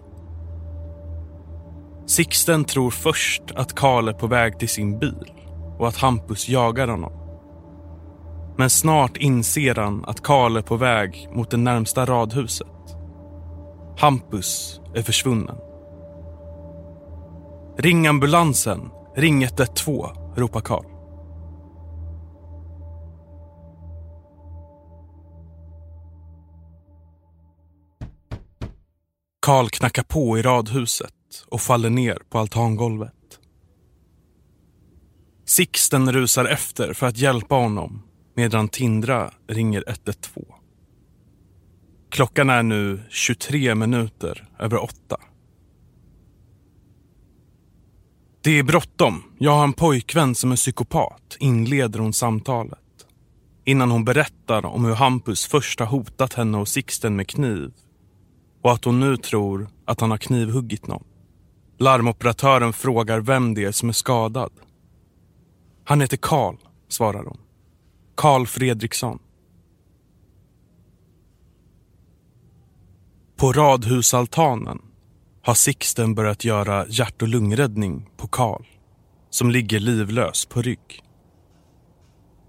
Sixten 2.07 2.65
tror 2.65 2.91
först 2.91 3.43
att 3.55 3.75
Karl 3.75 4.09
är 4.09 4.13
på 4.13 4.27
väg 4.27 4.59
till 4.59 4.69
sin 4.69 4.99
bil 4.99 5.33
och 5.79 5.89
att 5.89 5.97
Hampus 5.97 6.49
jagar 6.49 6.89
honom. 6.89 7.26
Men 8.59 8.71
snart 8.71 9.17
inser 9.17 9.75
han 9.75 10.05
att 10.05 10.23
Karl 10.23 10.57
är 10.57 10.63
på 10.63 10.77
väg 10.77 11.29
mot 11.33 11.51
det 11.51 11.57
närmsta 11.57 12.07
radhuset. 12.07 12.67
Hampus 13.99 14.81
är 14.95 15.03
försvunnen. 15.03 15.57
Ring 17.79 18.07
ambulansen, 18.07 18.91
ring 19.17 19.43
112, 19.43 20.17
ropar 20.37 20.61
Karl. 20.61 20.85
Karl 29.41 29.69
knackar 29.69 30.03
på 30.03 30.39
i 30.39 30.43
radhuset 30.43 31.13
och 31.49 31.61
faller 31.61 31.91
ner 31.91 32.19
på 32.31 32.39
altangolvet. 32.39 33.13
Sixten 35.45 36.13
rusar 36.13 36.45
efter 36.45 36.93
för 36.93 37.07
att 37.07 37.19
hjälpa 37.19 37.55
honom 37.55 38.06
medan 38.37 38.69
Tindra 38.69 39.31
ringer 39.47 39.85
112. 39.87 40.45
Klockan 42.09 42.51
är 42.51 42.63
nu 42.63 43.01
23 43.09 43.75
minuter 43.75 44.49
över 44.59 44.83
åtta. 44.83 45.17
Det 48.41 48.59
är 48.59 48.63
bråttom. 48.63 49.23
Jag 49.39 49.53
har 49.53 49.65
en 49.65 49.73
pojkvän 49.73 50.35
som 50.35 50.53
är 50.53 50.57
psykopat, 50.57 51.37
inleder 51.41 51.99
hon 51.99 52.13
samtalet. 52.13 52.79
Innan 53.65 53.91
hon 53.91 54.05
berättar 54.05 54.67
om 54.67 54.85
hur 54.85 54.95
Hampus 54.95 55.47
först 55.47 55.81
har 55.81 55.87
hotat 55.87 56.33
henne 56.33 56.59
och 56.59 56.69
Sixten 56.69 57.17
med 57.17 57.29
kniv 57.29 57.73
och 58.63 58.73
att 58.73 58.85
hon 58.85 59.01
nu 59.01 59.17
tror 59.17 59.69
att 59.85 60.01
han 60.01 60.11
har 60.11 60.19
knivhuggit 60.19 60.87
någon. 60.87 61.05
Larmoperatören 61.79 62.73
frågar 62.73 63.21
vem 63.21 63.55
det 63.55 63.65
är 63.65 63.73
som 63.73 63.89
är 63.89 63.93
skadad. 63.93 64.53
Han 65.85 66.01
heter 66.01 66.17
Karl, 66.17 66.57
svarar 66.89 67.25
hon. 67.25 67.39
Karl 68.17 68.47
Fredriksson. 68.47 69.19
På 73.37 73.53
radhusaltanen 73.53 74.83
har 75.43 75.55
Sixten 75.55 76.15
börjat 76.15 76.45
göra 76.45 76.87
hjärt 76.89 77.23
och 77.23 77.29
lungräddning 77.29 78.11
på 78.17 78.29
Karl 78.29 78.65
som 79.31 79.51
ligger 79.51 79.81
livlös 79.81 80.47
på 80.47 80.63
rygg. 80.63 81.03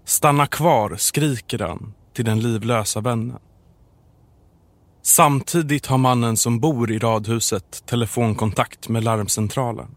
Stanna 0.04 0.46
kvar, 0.46 0.96
skriker 0.96 1.58
han 1.58 1.94
till 2.12 2.24
den 2.24 2.40
livlösa 2.40 3.00
vännen. 3.00 3.38
Samtidigt 5.02 5.86
har 5.86 5.98
mannen 5.98 6.36
som 6.36 6.60
bor 6.60 6.90
i 6.90 6.98
radhuset 6.98 7.86
telefonkontakt 7.86 8.88
med 8.88 9.04
larmcentralen. 9.04 9.96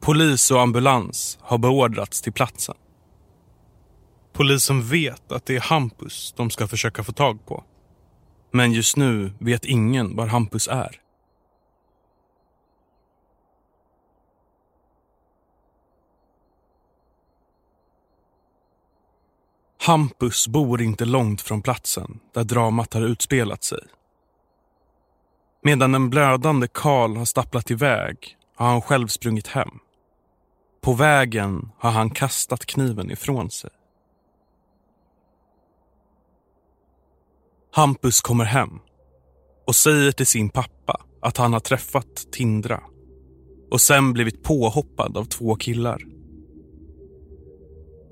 Polis 0.00 0.50
och 0.50 0.60
ambulans 0.60 1.38
har 1.40 1.58
beordrats 1.58 2.22
till 2.22 2.32
platsen. 2.32 2.74
Polisen 4.32 4.82
vet 4.82 5.32
att 5.32 5.46
det 5.46 5.56
är 5.56 5.60
Hampus 5.60 6.34
de 6.36 6.50
ska 6.50 6.68
försöka 6.68 7.04
få 7.04 7.12
tag 7.12 7.46
på. 7.46 7.64
Men 8.50 8.72
just 8.72 8.96
nu 8.96 9.32
vet 9.38 9.64
ingen 9.64 10.16
var 10.16 10.26
Hampus 10.26 10.68
är. 10.68 11.00
Hampus 19.82 20.48
bor 20.48 20.82
inte 20.82 21.04
långt 21.04 21.40
från 21.40 21.62
platsen 21.62 22.20
där 22.34 22.44
dramat 22.44 22.94
har 22.94 23.02
utspelat 23.02 23.64
sig. 23.64 23.82
Medan 25.62 25.92
den 25.92 26.10
blödande 26.10 26.68
Karl 26.72 27.16
har 27.16 27.24
stapplat 27.24 27.70
iväg 27.70 28.36
har 28.56 28.66
han 28.66 28.82
själv 28.82 29.06
sprungit 29.06 29.46
hem. 29.46 29.70
På 30.80 30.92
vägen 30.92 31.70
har 31.78 31.90
han 31.90 32.10
kastat 32.10 32.66
kniven 32.66 33.10
ifrån 33.10 33.50
sig. 33.50 33.70
Hampus 37.72 38.20
kommer 38.20 38.44
hem 38.44 38.70
och 39.66 39.74
säger 39.74 40.12
till 40.12 40.26
sin 40.26 40.50
pappa 40.50 41.00
att 41.22 41.36
han 41.36 41.52
har 41.52 41.60
träffat 41.60 42.32
Tindra 42.32 42.80
och 43.70 43.80
sen 43.80 44.12
blivit 44.12 44.42
påhoppad 44.42 45.16
av 45.16 45.24
två 45.24 45.54
killar. 45.54 46.02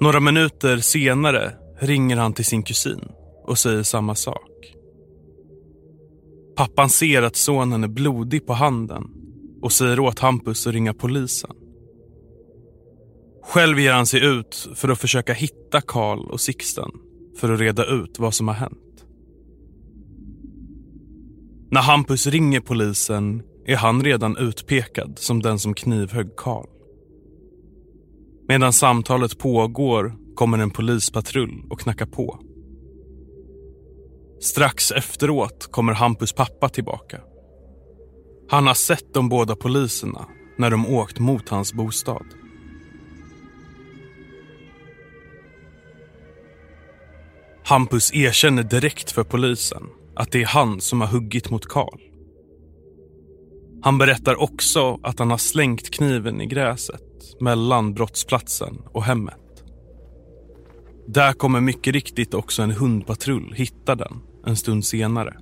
Några 0.00 0.20
minuter 0.20 0.78
senare 0.78 1.52
ringer 1.80 2.16
han 2.16 2.32
till 2.32 2.44
sin 2.44 2.62
kusin 2.62 3.00
och 3.46 3.58
säger 3.58 3.82
samma 3.82 4.14
sak. 4.14 4.74
Pappan 6.56 6.90
ser 6.90 7.22
att 7.22 7.36
sonen 7.36 7.84
är 7.84 7.88
blodig 7.88 8.46
på 8.46 8.52
handen 8.52 9.04
och 9.62 9.72
säger 9.72 10.00
åt 10.00 10.18
Hampus 10.18 10.66
att 10.66 10.72
ringa 10.72 10.94
polisen. 10.94 11.50
Själv 13.44 13.80
ger 13.80 13.92
han 13.92 14.06
sig 14.06 14.24
ut 14.24 14.68
för 14.74 14.88
att 14.88 14.98
försöka 14.98 15.32
hitta 15.32 15.80
Karl 15.80 16.30
och 16.30 16.40
Sixten 16.40 16.90
för 17.40 17.52
att 17.52 17.60
reda 17.60 17.84
ut 17.84 18.18
vad 18.18 18.34
som 18.34 18.48
har 18.48 18.54
hänt. 18.54 18.88
När 21.70 21.81
Hampus 21.81 22.26
ringer 22.26 22.61
polisen 22.61 23.42
är 23.66 23.76
han 23.76 24.04
redan 24.04 24.37
utpekad 24.37 25.18
som 25.18 25.42
den 25.42 25.59
som 25.59 25.74
knivhögg 25.74 26.37
Karl. 26.37 26.66
Medan 28.48 28.72
samtalet 28.72 29.38
pågår 29.38 30.16
kommer 30.35 30.59
en 30.59 30.70
polispatrull 30.70 31.62
och 31.70 31.81
knackar 31.81 32.07
på. 32.07 32.40
Strax 34.40 34.90
efteråt 34.90 35.68
kommer 35.70 35.92
Hampus 35.92 36.33
pappa 36.33 36.68
tillbaka. 36.68 37.20
Han 38.48 38.66
har 38.66 38.74
sett 38.74 39.14
de 39.14 39.28
båda 39.28 39.57
poliserna 39.57 40.26
när 40.59 40.70
de 40.70 40.87
åkt 40.87 41.18
mot 41.18 41.48
hans 41.48 41.72
bostad. 41.72 42.26
Hampus 47.64 48.14
erkänner 48.14 48.62
direkt 48.62 49.11
för 49.11 49.24
polisen 49.24 49.83
att 50.18 50.33
det 50.33 50.42
är 50.42 50.46
han 50.46 50.81
som 50.81 51.00
har 51.00 51.09
huggit 51.09 51.50
mot 51.50 51.66
Karl. 51.66 52.00
Han 53.83 53.98
berättar 53.98 54.42
också 54.42 54.98
att 55.02 55.18
han 55.18 55.31
har 55.31 55.38
slängt 55.38 55.90
kniven 55.90 56.40
i 56.40 56.46
gräset 56.46 57.02
mellan 57.40 57.94
brottsplatsen 57.94 58.83
och 58.92 59.04
hemmet. 59.04 59.64
Där 61.07 61.33
kommer 61.33 61.61
mycket 61.61 61.92
riktigt 61.92 62.35
också 62.35 62.62
en 62.62 62.70
hundpatrull 62.70 63.54
hitta 63.57 63.94
den 63.94 64.20
en 64.46 64.57
stund 64.57 64.85
senare. 64.85 65.37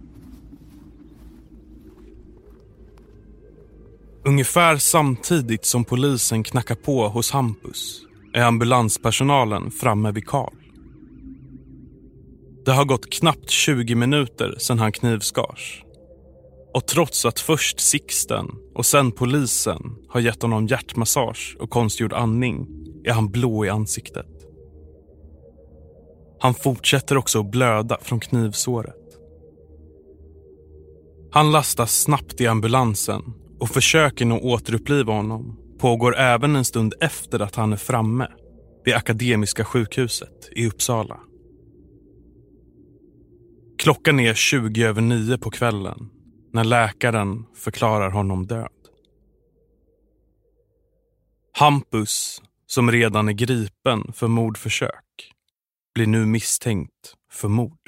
Ungefär 4.24 4.76
samtidigt 4.76 5.64
som 5.64 5.84
polisen 5.84 6.44
knackar 6.44 6.74
på 6.74 7.08
hos 7.08 7.30
Hampus 7.30 8.02
är 8.32 8.42
ambulanspersonalen 8.42 9.70
framme 9.70 10.12
vid 10.12 10.26
Karl. 10.26 10.65
Det 12.66 12.72
har 12.72 12.84
gått 12.84 13.10
knappt 13.10 13.50
20 13.50 13.94
minuter 13.94 14.54
sedan 14.58 14.78
han 14.78 14.92
knivskars. 14.92 15.82
Och 16.74 16.86
trots 16.86 17.24
att 17.24 17.40
först 17.40 17.80
Sixten 17.80 18.46
och 18.74 18.86
sen 18.86 19.12
polisen 19.12 19.96
har 20.08 20.20
gett 20.20 20.42
honom 20.42 20.66
hjärtmassage 20.66 21.56
och 21.60 21.70
konstgjord 21.70 22.12
andning 22.12 22.68
är 23.04 23.12
han 23.12 23.30
blå 23.30 23.64
i 23.64 23.68
ansiktet. 23.68 24.26
Han 26.40 26.54
fortsätter 26.54 27.16
också 27.16 27.40
att 27.40 27.50
blöda 27.50 27.98
från 28.02 28.20
knivsåret. 28.20 29.18
Han 31.32 31.52
lastas 31.52 32.00
snabbt 32.00 32.40
i 32.40 32.46
ambulansen 32.46 33.22
och 33.60 33.68
försöken 33.68 34.32
att 34.32 34.42
återuppliva 34.42 35.12
honom 35.12 35.58
pågår 35.78 36.16
även 36.16 36.56
en 36.56 36.64
stund 36.64 36.94
efter 37.00 37.40
att 37.40 37.56
han 37.56 37.72
är 37.72 37.76
framme 37.76 38.28
vid 38.84 38.94
Akademiska 38.94 39.64
sjukhuset 39.64 40.48
i 40.56 40.66
Uppsala. 40.66 41.20
Klockan 43.78 44.20
är 44.20 44.34
20 44.34 44.82
över 44.84 45.02
nio 45.02 45.38
på 45.38 45.50
kvällen 45.50 46.10
när 46.52 46.64
läkaren 46.64 47.44
förklarar 47.54 48.10
honom 48.10 48.46
död. 48.46 48.68
Hampus, 51.52 52.42
som 52.66 52.90
redan 52.90 53.28
är 53.28 53.32
gripen 53.32 54.12
för 54.12 54.28
mordförsök, 54.28 55.32
blir 55.94 56.06
nu 56.06 56.26
misstänkt 56.26 57.14
för 57.32 57.48
mord. 57.48 57.78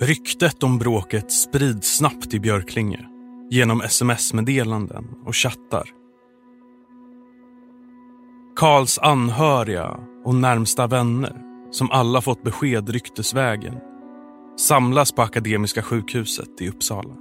Ryktet 0.00 0.62
om 0.62 0.78
bråket 0.78 1.32
sprids 1.32 1.96
snabbt 1.96 2.34
i 2.34 2.40
Björklinge 2.40 3.08
genom 3.50 3.80
sms-meddelanden 3.80 5.04
och 5.26 5.36
chattar. 5.36 6.03
Karls 8.64 8.98
anhöriga 8.98 9.96
och 10.24 10.34
närmsta 10.34 10.86
vänner, 10.86 11.42
som 11.70 11.90
alla 11.90 12.20
fått 12.20 12.42
besked 12.42 12.88
ryktesvägen, 12.88 13.74
samlas 14.58 15.12
på 15.12 15.22
Akademiska 15.22 15.82
sjukhuset 15.82 16.60
i 16.60 16.68
Uppsala. 16.68 17.14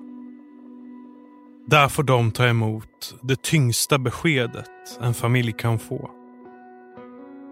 Där 1.68 1.88
får 1.88 2.04
de 2.04 2.32
ta 2.32 2.48
emot 2.48 3.16
det 3.22 3.42
tyngsta 3.42 3.98
beskedet 3.98 4.70
en 5.02 5.14
familj 5.14 5.52
kan 5.52 5.80
få. 5.80 6.10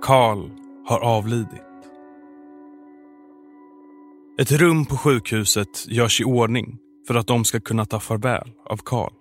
Karl 0.02 0.50
har 0.88 1.00
avlidit. 1.00 1.62
Ett 4.40 4.52
rum 4.52 4.86
på 4.86 4.98
sjukhuset 4.98 5.88
görs 5.88 6.22
i 6.22 6.24
ordning 6.24 6.78
för 7.08 7.16
att 7.16 7.28
de 7.28 7.46
ska 7.46 7.60
kunna 7.60 7.86
ta 7.86 8.00
farväl 8.00 8.52
av 8.70 8.78
Karl. 8.78 9.21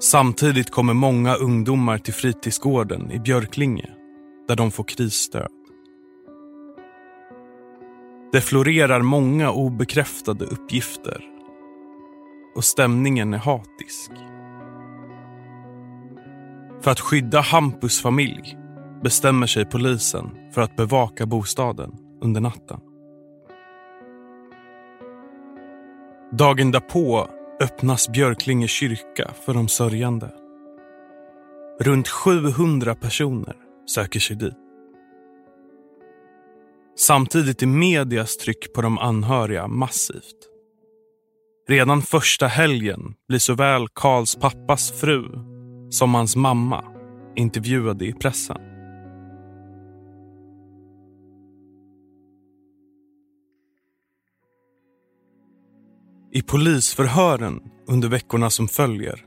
Samtidigt 0.00 0.70
kommer 0.70 0.94
många 0.94 1.34
ungdomar 1.34 1.98
till 1.98 2.14
fritidsgården 2.14 3.10
i 3.10 3.18
Björklinge 3.18 3.90
där 4.48 4.56
de 4.56 4.70
får 4.70 4.84
krisstöd. 4.84 5.48
Det 8.32 8.40
florerar 8.40 9.02
många 9.02 9.50
obekräftade 9.50 10.44
uppgifter 10.44 11.24
och 12.56 12.64
stämningen 12.64 13.34
är 13.34 13.38
hatisk. 13.38 14.10
För 16.80 16.90
att 16.90 17.00
skydda 17.00 17.40
Hampus 17.40 18.02
familj 18.02 18.58
bestämmer 19.02 19.46
sig 19.46 19.64
polisen 19.64 20.30
för 20.54 20.62
att 20.62 20.76
bevaka 20.76 21.26
bostaden 21.26 21.92
under 22.22 22.40
natten. 22.40 22.80
Dagen 26.32 26.70
därpå 26.70 27.28
öppnas 27.60 28.08
Björklinge 28.08 28.68
kyrka 28.68 29.30
för 29.44 29.54
de 29.54 29.68
sörjande. 29.68 30.30
Runt 31.80 32.08
700 32.08 32.94
personer 32.94 33.56
söker 33.86 34.20
sig 34.20 34.36
dit. 34.36 34.54
Samtidigt 36.98 37.62
är 37.62 37.66
medias 37.66 38.36
tryck 38.36 38.72
på 38.72 38.82
de 38.82 38.98
anhöriga 38.98 39.68
massivt. 39.68 40.50
Redan 41.68 42.02
första 42.02 42.46
helgen 42.46 43.14
blir 43.28 43.38
såväl 43.38 43.88
Karls 43.94 44.36
pappas 44.36 45.00
fru 45.00 45.24
som 45.90 46.14
hans 46.14 46.36
mamma 46.36 46.84
intervjuade 47.36 48.06
i 48.06 48.12
pressen. 48.12 48.75
I 56.36 56.42
polisförhören 56.42 57.60
under 57.88 58.08
veckorna 58.08 58.50
som 58.50 58.68
följer 58.68 59.24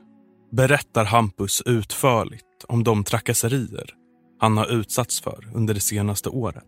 berättar 0.52 1.06
Hampus 1.06 1.62
utförligt 1.66 2.66
om 2.68 2.84
de 2.84 3.04
trakasserier 3.04 3.94
han 4.40 4.58
har 4.58 4.72
utsatts 4.72 5.22
för 5.22 5.52
under 5.54 5.74
det 5.74 5.80
senaste 5.80 6.30
året. 6.30 6.66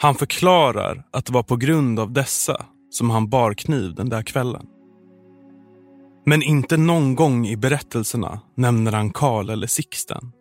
Han 0.00 0.14
förklarar 0.14 1.06
att 1.12 1.26
det 1.26 1.32
var 1.32 1.42
på 1.42 1.56
grund 1.56 2.00
av 2.00 2.12
dessa 2.12 2.66
som 2.90 3.10
han 3.10 3.28
bar 3.28 3.54
kniv 3.54 3.94
den 3.94 4.08
där 4.08 4.22
kvällen. 4.22 4.66
Men 6.26 6.42
inte 6.42 6.76
någon 6.76 7.14
gång 7.14 7.46
i 7.46 7.56
berättelserna 7.56 8.40
nämner 8.54 8.92
han 8.92 9.10
Karl 9.10 9.50
eller 9.50 9.66
Sixten. 9.66 10.32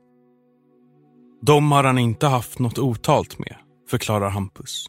De 1.41 1.71
har 1.71 1.83
han 1.83 1.97
inte 1.97 2.27
haft 2.27 2.59
något 2.59 2.79
otalt 2.79 3.39
med, 3.39 3.55
förklarar 3.89 4.29
Hampus. 4.29 4.87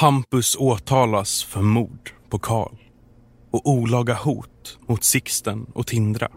Hampus 0.00 0.56
åtalas 0.58 1.44
för 1.44 1.62
mord 1.62 2.10
på 2.30 2.38
Karl 2.38 2.74
och 3.50 3.70
olaga 3.70 4.14
hot 4.14 4.78
mot 4.88 5.04
Sixten 5.04 5.66
och 5.74 5.86
Tindra. 5.86 6.28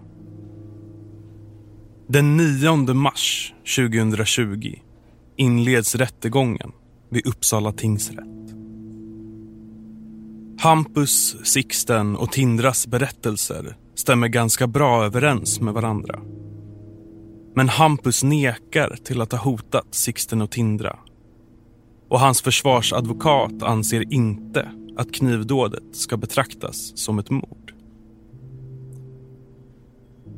Den 2.07 2.37
9 2.37 2.93
mars 2.93 3.53
2020 3.77 4.75
inleds 5.37 5.95
rättegången 5.95 6.71
vid 7.09 7.27
Uppsala 7.27 7.71
tingsrätt. 7.71 8.55
Hampus, 10.59 11.35
Sixten 11.43 12.15
och 12.15 12.31
Tindras 12.31 12.87
berättelser 12.87 13.77
stämmer 13.95 14.27
ganska 14.27 14.67
bra 14.67 15.05
överens 15.05 15.61
med 15.61 15.73
varandra. 15.73 16.19
Men 17.55 17.69
Hampus 17.69 18.23
nekar 18.23 18.95
till 19.03 19.21
att 19.21 19.31
ha 19.31 19.39
hotat 19.39 19.87
Sixten 19.91 20.41
och 20.41 20.51
Tindra 20.51 20.99
och 22.13 22.19
hans 22.19 22.41
försvarsadvokat 22.41 23.63
anser 23.63 24.13
inte 24.13 24.71
att 24.97 25.11
knivdådet 25.11 25.83
ska 25.91 26.17
betraktas 26.17 26.91
som 26.95 27.19
ett 27.19 27.29
mord. 27.29 27.73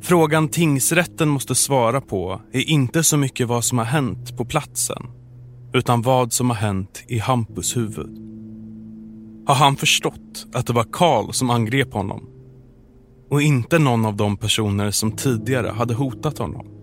Frågan 0.01 0.47
tingsrätten 0.49 1.29
måste 1.29 1.55
svara 1.55 2.01
på 2.01 2.41
är 2.51 2.69
inte 2.69 3.03
så 3.03 3.17
mycket 3.17 3.47
vad 3.47 3.63
som 3.63 3.77
har 3.77 3.85
hänt 3.85 4.37
på 4.37 4.45
platsen 4.45 5.07
utan 5.73 6.01
vad 6.01 6.33
som 6.33 6.49
har 6.49 6.57
hänt 6.57 7.03
i 7.07 7.19
Hampus 7.19 7.77
huvud. 7.77 8.17
Har 9.47 9.55
han 9.55 9.75
förstått 9.75 10.47
att 10.53 10.67
det 10.67 10.73
var 10.73 10.87
Karl 10.91 11.31
som 11.31 11.49
angrep 11.49 11.93
honom 11.93 12.29
och 13.29 13.41
inte 13.41 13.79
någon 13.79 14.05
av 14.05 14.15
de 14.15 14.37
personer 14.37 14.91
som 14.91 15.11
tidigare 15.11 15.67
hade 15.67 15.93
hotat 15.93 16.37
honom? 16.37 16.74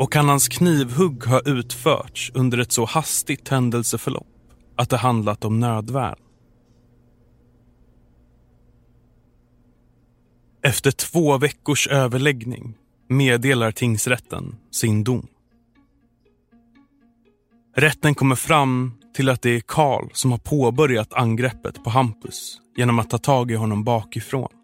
Och 0.00 0.12
kan 0.12 0.28
hans 0.28 0.48
knivhugg 0.48 1.24
ha 1.24 1.40
utförts 1.40 2.30
under 2.34 2.58
ett 2.58 2.72
så 2.72 2.84
hastigt 2.84 3.48
händelseförlopp 3.48 4.26
att 4.76 4.90
det 4.90 4.96
handlat 4.96 5.44
om 5.44 5.60
nödvärn? 5.60 6.18
Efter 10.62 10.90
två 10.90 11.38
veckors 11.38 11.88
överläggning 11.88 12.74
meddelar 13.08 13.72
tingsrätten 13.72 14.56
sin 14.70 15.04
dom. 15.04 15.26
Rätten 17.76 18.14
kommer 18.14 18.36
fram 18.36 18.92
till 19.14 19.28
att 19.28 19.42
det 19.42 19.50
är 19.50 19.60
Karl 19.60 20.08
som 20.12 20.30
har 20.30 20.38
påbörjat 20.38 21.12
angreppet 21.12 21.84
på 21.84 21.90
Hampus 21.90 22.60
genom 22.76 22.98
att 22.98 23.10
ta 23.10 23.18
tag 23.18 23.50
i 23.50 23.54
honom 23.54 23.84
bakifrån. 23.84 24.59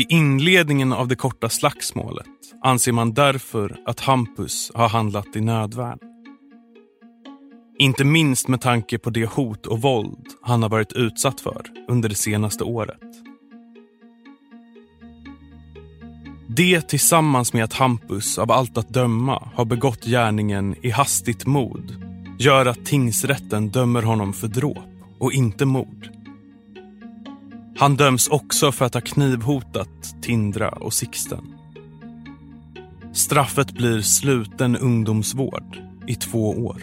I 0.00 0.06
inledningen 0.08 0.92
av 0.92 1.08
det 1.08 1.16
korta 1.16 1.48
slagsmålet 1.48 2.26
anser 2.62 2.92
man 2.92 3.14
därför 3.14 3.80
att 3.86 4.00
Hampus 4.00 4.72
har 4.74 4.88
handlat 4.88 5.36
i 5.36 5.40
nödvärn. 5.40 5.98
Inte 7.78 8.04
minst 8.04 8.48
med 8.48 8.60
tanke 8.60 8.98
på 8.98 9.10
det 9.10 9.26
hot 9.26 9.66
och 9.66 9.82
våld 9.82 10.26
han 10.42 10.62
har 10.62 10.70
varit 10.70 10.92
utsatt 10.92 11.40
för 11.40 11.66
under 11.88 12.08
det 12.08 12.14
senaste 12.14 12.64
året. 12.64 13.00
Det 16.48 16.88
tillsammans 16.88 17.52
med 17.52 17.64
att 17.64 17.72
Hampus 17.72 18.38
av 18.38 18.50
allt 18.52 18.78
att 18.78 18.88
döma 18.88 19.48
har 19.54 19.64
begått 19.64 20.04
gärningen 20.04 20.76
i 20.82 20.90
hastigt 20.90 21.46
mod 21.46 22.04
gör 22.38 22.66
att 22.66 22.86
tingsrätten 22.86 23.68
dömer 23.68 24.02
honom 24.02 24.32
för 24.32 24.48
dråp 24.48 24.78
och 25.18 25.32
inte 25.32 25.66
mord. 25.66 26.19
Han 27.80 27.96
döms 27.96 28.28
också 28.28 28.72
för 28.72 28.84
att 28.84 28.94
ha 28.94 29.00
knivhotat 29.00 30.22
Tindra 30.22 30.68
och 30.68 30.92
Sixten. 30.92 31.54
Straffet 33.12 33.72
blir 33.72 34.00
sluten 34.00 34.76
ungdomsvård 34.76 35.76
i 36.06 36.14
två 36.14 36.50
år. 36.50 36.82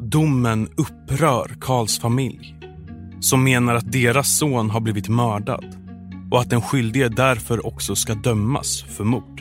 Domen 0.00 0.68
upprör 0.76 1.56
Karls 1.60 1.98
familj 2.00 2.56
som 3.20 3.44
menar 3.44 3.74
att 3.74 3.92
deras 3.92 4.38
son 4.38 4.70
har 4.70 4.80
blivit 4.80 5.08
mördad 5.08 5.76
och 6.30 6.40
att 6.40 6.50
den 6.50 6.62
skyldige 6.62 7.08
därför 7.08 7.66
också 7.66 7.94
ska 7.94 8.14
dömas 8.14 8.82
för 8.82 9.04
mord. 9.04 9.35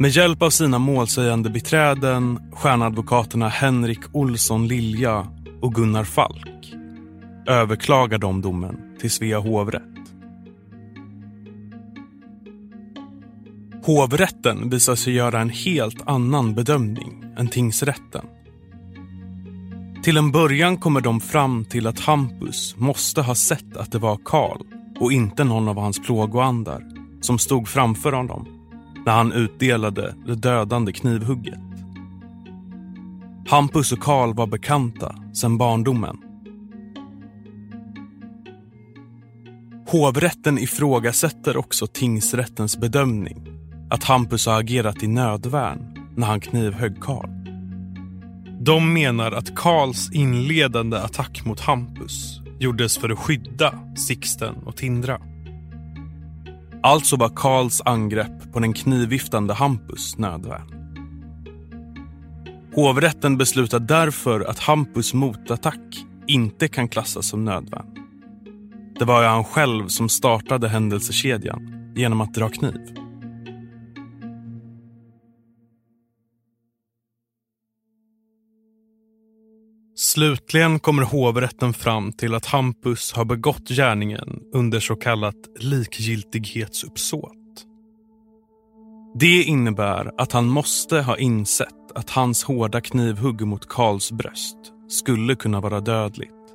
Med 0.00 0.10
hjälp 0.10 0.42
av 0.42 0.50
sina 0.50 0.78
målsägande 0.78 1.50
biträden, 1.50 2.40
stjärnadvokaterna 2.52 3.48
Henrik 3.48 3.98
Olsson 4.12 4.68
Lilja 4.68 5.26
och 5.60 5.74
Gunnar 5.74 6.04
Falk 6.04 6.74
överklagar 7.46 8.18
de 8.18 8.40
domen 8.40 8.76
till 9.00 9.10
Svea 9.10 9.38
hovrätt. 9.38 9.82
Hovrätten 13.82 14.70
visar 14.70 14.94
sig 14.94 15.12
göra 15.12 15.40
en 15.40 15.50
helt 15.50 16.08
annan 16.08 16.54
bedömning 16.54 17.24
än 17.38 17.48
tingsrätten. 17.48 18.26
Till 20.02 20.16
en 20.16 20.32
början 20.32 20.76
kommer 20.76 21.00
de 21.00 21.20
fram 21.20 21.64
till 21.64 21.86
att 21.86 22.00
Hampus 22.00 22.74
måste 22.76 23.22
ha 23.22 23.34
sett 23.34 23.76
att 23.76 23.92
det 23.92 23.98
var 23.98 24.18
Karl 24.24 24.60
och 25.00 25.12
inte 25.12 25.44
någon 25.44 25.68
av 25.68 25.78
hans 25.78 26.02
plågoandar 26.02 26.82
som 27.20 27.38
stod 27.38 27.68
framför 27.68 28.12
honom 28.12 28.59
när 29.06 29.12
han 29.12 29.32
utdelade 29.32 30.14
det 30.26 30.34
dödande 30.34 30.92
knivhugget. 30.92 31.58
Hampus 33.48 33.92
och 33.92 34.00
Karl 34.00 34.34
var 34.34 34.46
bekanta 34.46 35.14
sedan 35.32 35.58
barndomen. 35.58 36.16
Hovrätten 39.86 40.58
ifrågasätter 40.58 41.56
också 41.56 41.86
tingsrättens 41.86 42.76
bedömning 42.76 43.46
att 43.90 44.04
Hampus 44.04 44.46
har 44.46 44.60
agerat 44.60 45.02
i 45.02 45.06
nödvärn 45.06 46.08
när 46.16 46.26
han 46.26 46.40
knivhögg 46.40 47.00
Karl. 47.00 47.28
De 48.60 48.92
menar 48.92 49.32
att 49.32 49.56
Karls 49.56 50.12
inledande 50.12 50.96
attack 50.96 51.44
mot 51.44 51.60
Hampus 51.60 52.40
gjordes 52.58 52.98
för 52.98 53.08
att 53.08 53.18
skydda 53.18 53.74
Sixten 53.96 54.54
och 54.54 54.76
Tindra. 54.76 55.29
Alltså 56.82 57.16
var 57.16 57.28
Karls 57.28 57.82
angrepp 57.84 58.52
på 58.52 58.60
den 58.60 58.72
knivviftande 58.72 59.54
Hampus 59.54 60.18
nödvärn. 60.18 60.80
Hovrätten 62.74 63.38
beslutar 63.38 63.80
därför 63.80 64.40
att 64.40 64.58
Hampus 64.58 65.14
motattack 65.14 66.06
inte 66.26 66.68
kan 66.68 66.88
klassas 66.88 67.28
som 67.28 67.44
nödvärn. 67.44 67.86
Det 68.98 69.04
var 69.04 69.22
ju 69.22 69.28
han 69.28 69.44
själv 69.44 69.88
som 69.88 70.08
startade 70.08 70.68
händelsekedjan 70.68 71.92
genom 71.96 72.20
att 72.20 72.34
dra 72.34 72.48
kniv. 72.48 72.80
Slutligen 80.14 80.78
kommer 80.78 81.02
hovrätten 81.02 81.72
fram 81.72 82.12
till 82.12 82.34
att 82.34 82.46
Hampus 82.46 83.12
har 83.12 83.24
begått 83.24 83.68
gärningen 83.68 84.42
under 84.52 84.80
så 84.80 84.96
kallat 84.96 85.36
likgiltighetsuppsåt. 85.58 87.66
Det 89.14 89.42
innebär 89.42 90.10
att 90.18 90.32
han 90.32 90.46
måste 90.46 91.00
ha 91.00 91.18
insett 91.18 91.92
att 91.94 92.10
hans 92.10 92.44
hårda 92.44 92.80
knivhugg 92.80 93.46
mot 93.46 93.68
Karls 93.68 94.12
bröst 94.12 94.56
skulle 94.88 95.34
kunna 95.34 95.60
vara 95.60 95.80
dödligt. 95.80 96.54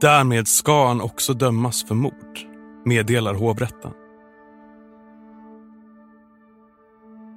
Därmed 0.00 0.48
ska 0.48 0.88
han 0.88 1.00
också 1.00 1.34
dömas 1.34 1.84
för 1.84 1.94
mord, 1.94 2.38
meddelar 2.84 3.34
hovrätten. 3.34 3.92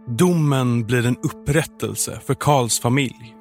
Domen 0.08 0.86
blir 0.86 1.06
en 1.06 1.18
upprättelse 1.18 2.22
för 2.26 2.34
Karls 2.34 2.80
familj 2.80 3.37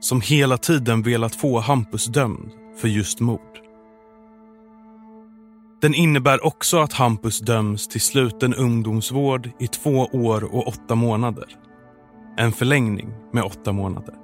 som 0.00 0.20
hela 0.20 0.58
tiden 0.58 1.02
velat 1.02 1.34
få 1.34 1.60
Hampus 1.60 2.06
dömd 2.06 2.50
för 2.80 2.88
just 2.88 3.20
mord. 3.20 3.58
Den 5.80 5.94
innebär 5.94 6.46
också 6.46 6.78
att 6.78 6.92
Hampus 6.92 7.40
döms 7.40 7.88
till 7.88 8.00
sluten 8.00 8.54
ungdomsvård 8.54 9.50
i 9.58 9.66
två 9.66 10.08
år 10.12 10.54
och 10.54 10.68
åtta 10.68 10.94
månader. 10.94 11.46
En 12.36 12.52
förlängning 12.52 13.14
med 13.32 13.44
åtta 13.44 13.72
månader. 13.72 14.14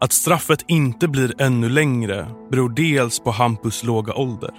Att 0.00 0.12
straffet 0.12 0.64
inte 0.68 1.08
blir 1.08 1.42
ännu 1.42 1.68
längre 1.68 2.26
beror 2.50 2.68
dels 2.68 3.20
på 3.20 3.30
Hampus 3.30 3.84
låga 3.84 4.14
ålder. 4.14 4.54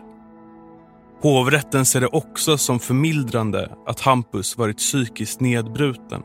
Hovrätten 1.22 1.86
ser 1.86 2.02
det 2.02 2.08
också 2.08 2.58
som 2.58 2.80
förmildrande 2.80 3.76
att 3.86 4.00
Hampus 4.00 4.58
varit 4.58 4.78
psykiskt 4.78 5.40
nedbruten 5.40 6.24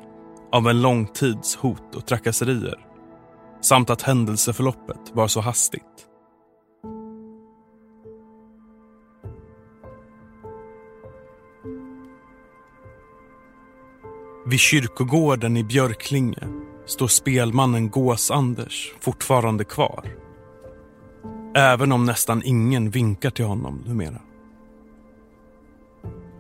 av 0.53 0.69
en 0.69 0.83
lång 0.83 1.07
tids 1.07 1.57
hot 1.57 1.95
och 1.95 2.07
trakasserier 2.07 2.79
samt 3.61 3.91
att 3.91 4.03
händelseförloppet 4.03 5.11
var 5.13 5.29
så 5.29 5.41
hastigt. 5.41 5.85
Vid 14.47 14.61
kyrkogården 14.61 15.57
i 15.57 15.65
Björklinge 15.65 16.49
står 16.87 17.09
spelmannen 17.09 17.91
Gås-Anders 17.91 18.95
fortfarande 19.01 19.65
kvar. 19.65 20.05
Även 21.55 21.93
om 21.93 22.05
nästan 22.05 22.43
ingen 22.45 22.91
vinkar 22.91 23.31
till 23.31 23.45
honom 23.45 23.83
numera. 23.87 24.21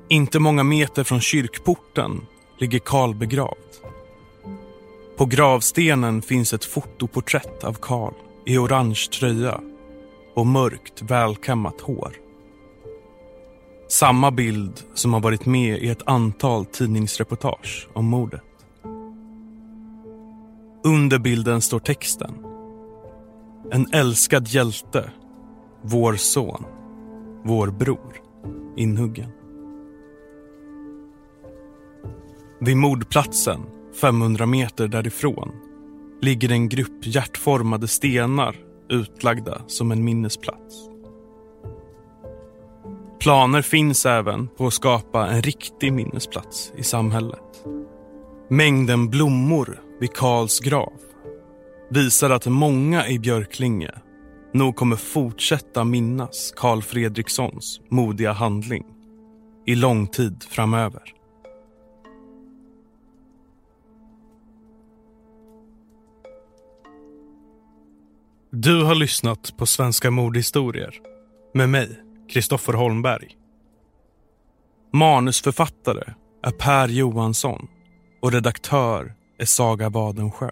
Inte 0.08 0.38
många 0.38 0.62
meter 0.62 1.04
från 1.04 1.20
kyrkporten 1.20 2.20
ligger 2.58 2.78
Karl 2.78 3.14
begravd. 3.14 3.87
På 5.18 5.26
gravstenen 5.26 6.22
finns 6.22 6.52
ett 6.52 6.64
fotoporträtt 6.64 7.64
av 7.64 7.72
Karl 7.72 8.12
i 8.46 8.58
orange 8.58 9.08
tröja 9.12 9.60
och 10.34 10.46
mörkt 10.46 11.02
välkammat 11.02 11.80
hår. 11.80 12.12
Samma 13.88 14.30
bild 14.30 14.82
som 14.94 15.12
har 15.12 15.20
varit 15.20 15.46
med 15.46 15.78
i 15.78 15.88
ett 15.88 16.08
antal 16.08 16.64
tidningsreportage 16.64 17.88
om 17.92 18.06
mordet. 18.06 18.42
Under 20.84 21.18
bilden 21.18 21.60
står 21.60 21.78
texten. 21.78 22.34
En 23.70 23.86
älskad 23.92 24.48
hjälte, 24.48 25.10
vår 25.82 26.14
son, 26.14 26.64
vår 27.44 27.66
bror, 27.66 28.20
inhuggen. 28.76 29.30
Vid 32.60 32.76
mordplatsen 32.76 33.60
500 34.00 34.46
meter 34.46 34.88
därifrån 34.88 35.52
ligger 36.20 36.52
en 36.52 36.68
grupp 36.68 37.06
hjärtformade 37.06 37.88
stenar 37.88 38.56
utlagda 38.90 39.62
som 39.66 39.92
en 39.92 40.04
minnesplats. 40.04 40.88
Planer 43.20 43.62
finns 43.62 44.06
även 44.06 44.48
på 44.48 44.66
att 44.66 44.74
skapa 44.74 45.28
en 45.28 45.42
riktig 45.42 45.92
minnesplats 45.92 46.72
i 46.76 46.82
samhället. 46.82 47.64
Mängden 48.50 49.10
blommor 49.10 49.82
vid 50.00 50.12
Karls 50.12 50.60
grav 50.60 50.92
visar 51.90 52.30
att 52.30 52.46
många 52.46 53.08
i 53.08 53.18
Björklinge 53.18 53.90
nog 54.52 54.76
kommer 54.76 54.96
fortsätta 54.96 55.84
minnas 55.84 56.52
Karl 56.56 56.82
Fredrikssons 56.82 57.80
modiga 57.90 58.32
handling 58.32 58.84
i 59.66 59.74
lång 59.74 60.06
tid 60.06 60.44
framöver. 60.50 61.17
Du 68.50 68.84
har 68.84 68.94
lyssnat 68.94 69.56
på 69.56 69.66
Svenska 69.66 70.10
mordhistorier 70.10 70.94
med 71.54 71.68
mig, 71.68 72.00
Kristoffer 72.28 72.72
Holmberg. 72.72 73.28
Manusförfattare 74.92 76.14
är 76.42 76.50
Per 76.50 76.88
Johansson 76.88 77.68
och 78.22 78.32
redaktör 78.32 79.14
är 79.38 79.44
Saga 79.44 79.88
Wadensjö. 79.88 80.50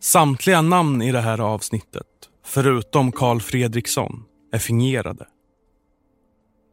Samtliga 0.00 0.62
namn 0.62 1.02
i 1.02 1.12
det 1.12 1.20
här 1.20 1.40
avsnittet, 1.40 2.06
förutom 2.44 3.12
Karl 3.12 3.40
Fredriksson, 3.40 4.24
är 4.52 4.58
fingerade. 4.58 5.26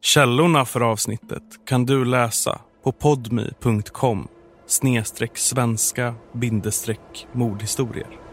Källorna 0.02 0.64
för 0.64 0.80
avsnittet 0.80 1.66
kan 1.66 1.86
du 1.86 2.04
läsa 2.04 2.60
på 2.82 2.92
podmi.com 2.92 4.28
snedstreck 4.66 5.38
svenska 5.38 6.14
bindestreck 6.32 7.26
mordhistorier. 7.32 8.23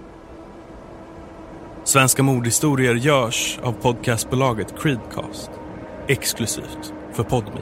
Svenska 1.83 2.23
mordhistorier 2.23 2.95
görs 2.95 3.59
av 3.63 3.71
podcastbolaget 3.71 4.73
Creedcast. 4.81 5.51
Exklusivt 6.07 6.93
för 7.13 7.23
Podme. 7.23 7.61